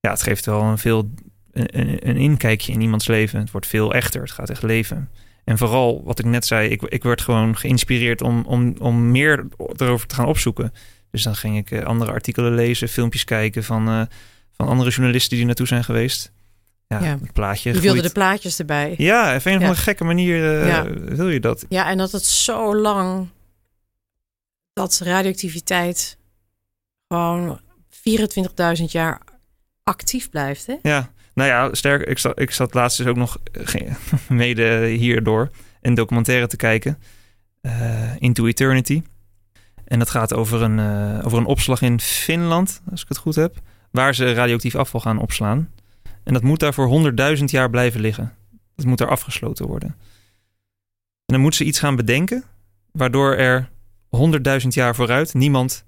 [0.00, 1.10] Ja, het geeft wel een veel
[1.52, 3.40] een, een inkijkje in iemands leven.
[3.40, 5.10] Het wordt veel echter, het gaat echt leven.
[5.44, 9.46] En vooral, wat ik net zei, ik, ik werd gewoon geïnspireerd om, om, om meer
[9.76, 10.72] erover te gaan opzoeken.
[11.10, 14.02] Dus dan ging ik uh, andere artikelen lezen, filmpjes kijken van, uh,
[14.52, 16.32] van andere journalisten die naartoe zijn geweest.
[16.88, 17.12] Ja, ja.
[17.12, 17.72] een plaatje.
[17.72, 18.94] Je wilde de plaatjes erbij.
[18.96, 20.92] Ja, op een of andere gekke manier uh, ja.
[20.92, 21.64] wil je dat.
[21.68, 23.28] Ja, en dat het zo lang
[24.72, 26.18] dat radioactiviteit
[27.08, 27.60] gewoon
[28.78, 29.20] 24.000 jaar
[29.82, 30.66] actief blijft.
[30.66, 30.76] Hè?
[30.82, 32.06] Ja, nou ja, sterk.
[32.06, 33.36] Ik zat, ik zat laatst dus ook nog
[34.28, 35.50] mede hierdoor
[35.80, 36.98] een documentaire te kijken.
[37.62, 39.02] Uh, Into Eternity.
[39.84, 43.34] En dat gaat over een, eh, over een opslag in Finland, als ik het goed
[43.34, 43.56] heb,
[43.90, 45.70] waar ze radioactief afval gaan opslaan.
[46.24, 46.86] En dat moet daar voor
[47.38, 48.34] 100.000 jaar blijven liggen.
[48.76, 49.88] Dat moet daar afgesloten worden.
[51.26, 52.44] En dan moet ze iets gaan bedenken,
[52.92, 53.68] waardoor er
[54.08, 55.85] 100.000 jaar vooruit niemand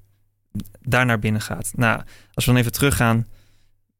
[0.80, 1.72] daar naar binnen gaat.
[1.76, 2.00] Nou,
[2.34, 3.26] als we dan even teruggaan,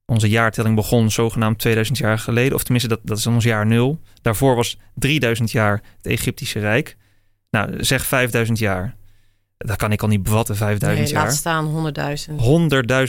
[0.07, 4.01] onze jaartelling begon zogenaamd 2000 jaar geleden, of tenminste dat, dat is ons jaar nul.
[4.23, 6.97] Daarvoor was 3000 jaar het Egyptische Rijk.
[7.51, 8.97] Nou, zeg 5000 jaar.
[9.59, 11.25] Dat kan ik al niet bevatten, 5000 Nee, jaar.
[11.27, 11.93] laat staan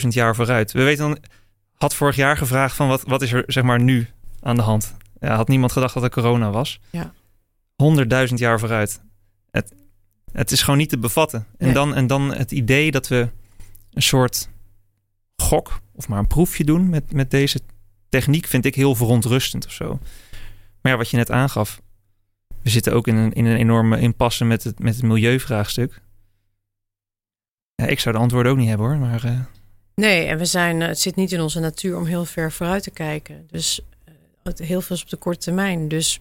[0.02, 0.72] 100.000 jaar vooruit.
[0.72, 1.18] We weten dan,
[1.74, 4.08] had vorig jaar gevraagd van wat, wat is er zeg maar nu
[4.40, 4.94] aan de hand?
[5.20, 6.80] Ja, had niemand gedacht dat er corona was.
[6.90, 7.12] Ja.
[8.28, 9.00] 100.000 jaar vooruit.
[9.50, 9.72] Het,
[10.32, 11.46] het is gewoon niet te bevatten.
[11.58, 11.74] En, Nee.
[11.74, 13.28] dan, en dan het idee dat we
[13.92, 14.48] een soort
[15.36, 17.60] gok of maar een proefje doen met, met deze
[18.08, 19.98] techniek vind ik heel verontrustend of zo.
[20.80, 21.80] Maar ja, wat je net aangaf.
[22.62, 26.00] We zitten ook in een, in een enorme impasse met het, met het milieuvraagstuk.
[27.74, 28.96] Ja, ik zou de antwoorden ook niet hebben hoor.
[28.96, 29.40] Maar eh,
[29.94, 32.82] Nee, en we zijn, eh, het zit niet in onze natuur om heel ver vooruit
[32.82, 33.46] te kijken.
[33.50, 33.80] Dus
[34.44, 35.88] eh, heel veel is op de korte termijn.
[35.88, 36.20] Dus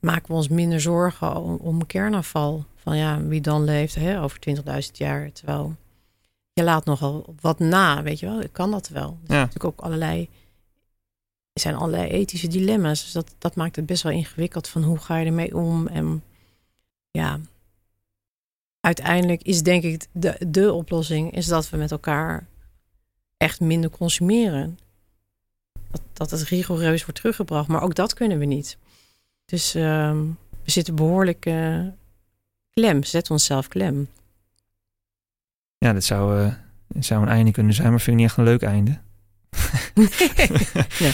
[0.00, 2.64] maken we ons minder zorgen om, om kernafval.
[2.76, 5.32] Van ja, wie dan leeft hè, over 20.000 jaar.
[5.32, 5.76] Terwijl
[6.52, 8.40] je laat nogal wat na, weet je wel.
[8.40, 9.08] Ik kan dat wel.
[9.10, 9.44] Er zijn Ja.
[9.44, 10.28] natuurlijk ook allerlei,
[11.52, 13.02] er zijn allerlei ethische dilemma's.
[13.02, 15.86] Dus dat, dat maakt het best wel ingewikkeld van hoe ga je ermee om.
[15.86, 16.22] En
[17.10, 17.40] ja,
[18.80, 22.46] uiteindelijk is denk ik de, de oplossing is dat we met elkaar
[23.36, 24.78] echt minder consumeren.
[25.90, 27.68] Dat, dat het rigoureus wordt teruggebracht.
[27.68, 28.76] Maar ook dat kunnen we niet.
[29.50, 30.16] Dus ehm,
[30.64, 31.80] we zitten behoorlijk eh,
[32.70, 33.04] klem.
[33.04, 34.08] Zet onszelf klem.
[35.78, 36.52] ja, dit zou,
[36.88, 38.90] dit zou een einde kunnen zijn, maar vind ik niet echt een leuk einde.
[41.00, 41.12] nee,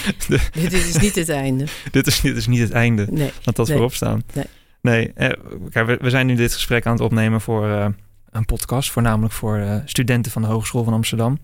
[0.69, 1.65] dit is niet het einde.
[1.91, 3.07] dit, is, dit is niet het einde.
[3.11, 3.31] Nee.
[3.43, 3.75] Laat dat Nee.
[3.75, 4.23] voorop staan.
[4.33, 4.45] Nee.
[4.81, 7.65] Nee, eh, kijk, we, we zijn nu dit gesprek aan het opnemen voor
[8.29, 11.39] een podcast, voornamelijk voor studenten van de Hogeschool van Amsterdam.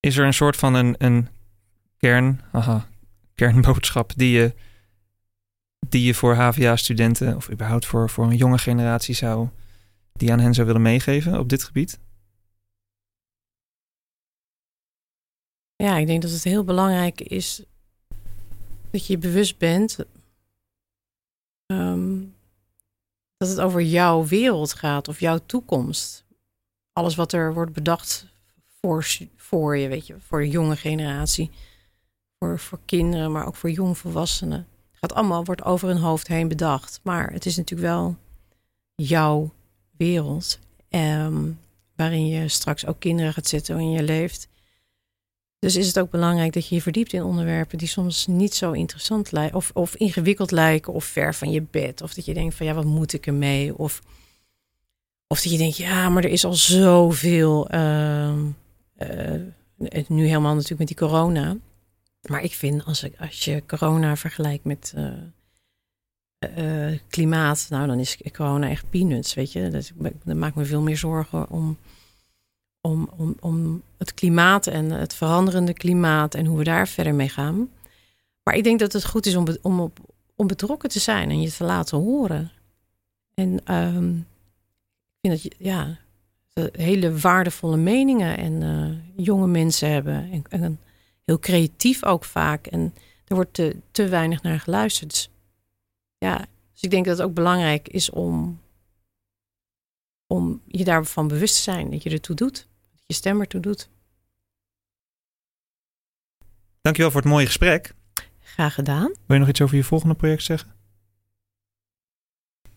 [0.00, 1.28] Is er een soort van een, een
[1.98, 2.86] kern, haha,
[3.34, 4.54] kernboodschap die je,
[5.88, 9.48] die je voor HVA-studenten of überhaupt voor, voor een jonge generatie zou,
[10.12, 11.98] die aan hen zou willen meegeven op dit gebied?
[15.76, 17.62] Ja, ik denk dat het heel belangrijk is
[18.90, 19.98] dat je je bewust bent
[21.66, 22.22] ehm,
[23.36, 26.24] dat het over jouw wereld gaat of jouw toekomst.
[26.92, 28.26] Alles wat er wordt bedacht
[28.80, 29.06] voor,
[29.36, 31.50] voor je, weet je, voor de jonge generatie,
[32.38, 34.66] voor, voor kinderen, maar ook voor jongvolwassenen.
[35.04, 37.00] Gaat allemaal, wordt over hun hoofd heen bedacht.
[37.02, 38.16] Maar het is natuurlijk wel
[38.94, 39.52] jouw
[39.96, 41.50] wereld, ehm,
[41.96, 44.48] waarin je straks ook kinderen gaat zetten, waarin je leeft.
[45.58, 48.72] Dus is het ook belangrijk dat je je verdiept in onderwerpen die soms niet zo
[48.72, 52.02] interessant lijken, of, of ingewikkeld lijken, of ver van je bed.
[52.02, 53.78] Of dat je denkt van ja, wat moet ik ermee?
[53.78, 54.02] Of,
[55.26, 57.68] of dat je denkt, ja, maar er is al zoveel.
[57.68, 58.42] ehm
[58.96, 61.56] eh, nu helemaal natuurlijk met die corona.
[62.26, 67.98] Maar ik vind als, ik, als je corona vergelijkt met eh, eh, klimaat, nou dan
[67.98, 69.70] is corona echt peanuts, weet je.
[69.70, 69.92] Dat,
[70.34, 71.78] maakt me veel meer zorgen om
[72.84, 77.28] om, om, om het klimaat en het veranderende klimaat en hoe we daar verder mee
[77.28, 77.68] gaan.
[78.42, 79.92] Maar ik denk dat het goed is om, om,
[80.34, 82.50] om betrokken te zijn en je te laten horen.
[83.34, 85.98] En ehm, ik vind dat je, ja,
[86.72, 90.30] hele waardevolle meningen en eh, jonge mensen hebben.
[90.30, 90.80] En, en
[91.24, 92.66] heel creatief ook vaak.
[92.66, 92.94] En
[93.24, 95.10] er wordt te, te weinig naar geluisterd.
[95.10, 95.30] Dus,
[96.18, 98.60] ja, dus ik denk dat het ook belangrijk is om,
[100.26, 101.90] om je daarvan bewust te zijn.
[101.90, 102.66] Dat je ertoe doet.
[102.92, 103.88] Dat je stem ertoe doet.
[106.80, 107.94] Dankjewel voor het mooie gesprek.
[108.40, 109.08] Graag gedaan.
[109.08, 110.74] Wil je nog iets over je volgende project zeggen?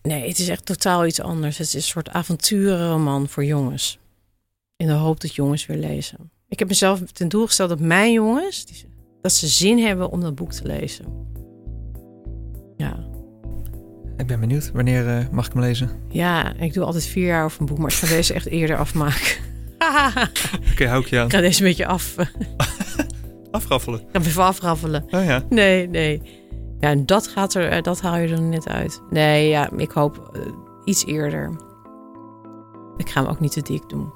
[0.02, 1.58] Nee, het is echt totaal iets anders.
[1.58, 3.98] Het is een soort avonturenroman voor jongens.
[4.76, 6.30] In de hoop dat jongens weer lezen.
[6.48, 8.84] Ik heb mezelf ten doel gesteld dat mijn jongens...
[9.20, 11.06] dat ze zin hebben om dat boek te lezen.
[12.76, 13.06] Ja.
[14.16, 14.70] Ik ben benieuwd.
[14.72, 15.90] Wanneer eh, mag ik hem lezen?
[16.08, 18.76] Ja, ik doe altijd vier jaar over een boek, maar ik ga deze echt eerder
[18.76, 19.36] afmaken.
[20.72, 21.26] Oké, hou ik je aan.
[21.26, 22.16] ik ga deze een beetje af.
[22.18, 23.98] Ik Afraffelen.
[23.98, 25.04] ga hem even afraffelen.
[25.10, 25.42] Oh ja.
[25.48, 26.22] Nee, nee.
[26.80, 29.02] Ja, en dat gaat er, eh, dat haal je er net uit.
[29.10, 30.40] Nee, ja, ik hoop eh,
[30.84, 31.50] iets eerder.
[32.96, 34.12] Ik ga hem ook niet te dik doen.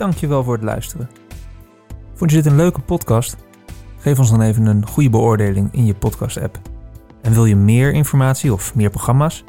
[0.00, 1.10] Dankjewel voor het luisteren.
[2.14, 3.36] Vond je dit een leuke podcast?
[3.98, 6.58] Geef ons dan even een goede beoordeling in je podcast-app.
[7.22, 9.44] En wil je meer informatie of meer programma's?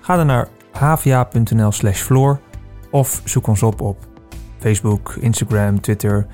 [0.00, 2.40] Ga dan naar hva.nl slash floor
[2.90, 3.96] of zoek ons op op
[4.58, 6.26] Facebook, Instagram, Twitter.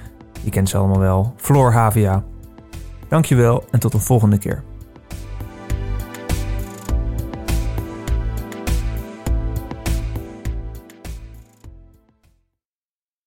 [0.42, 1.34] Je kent ze allemaal wel.
[1.36, 2.24] Floor HVA.
[3.08, 4.62] Dankjewel en tot een volgende keer.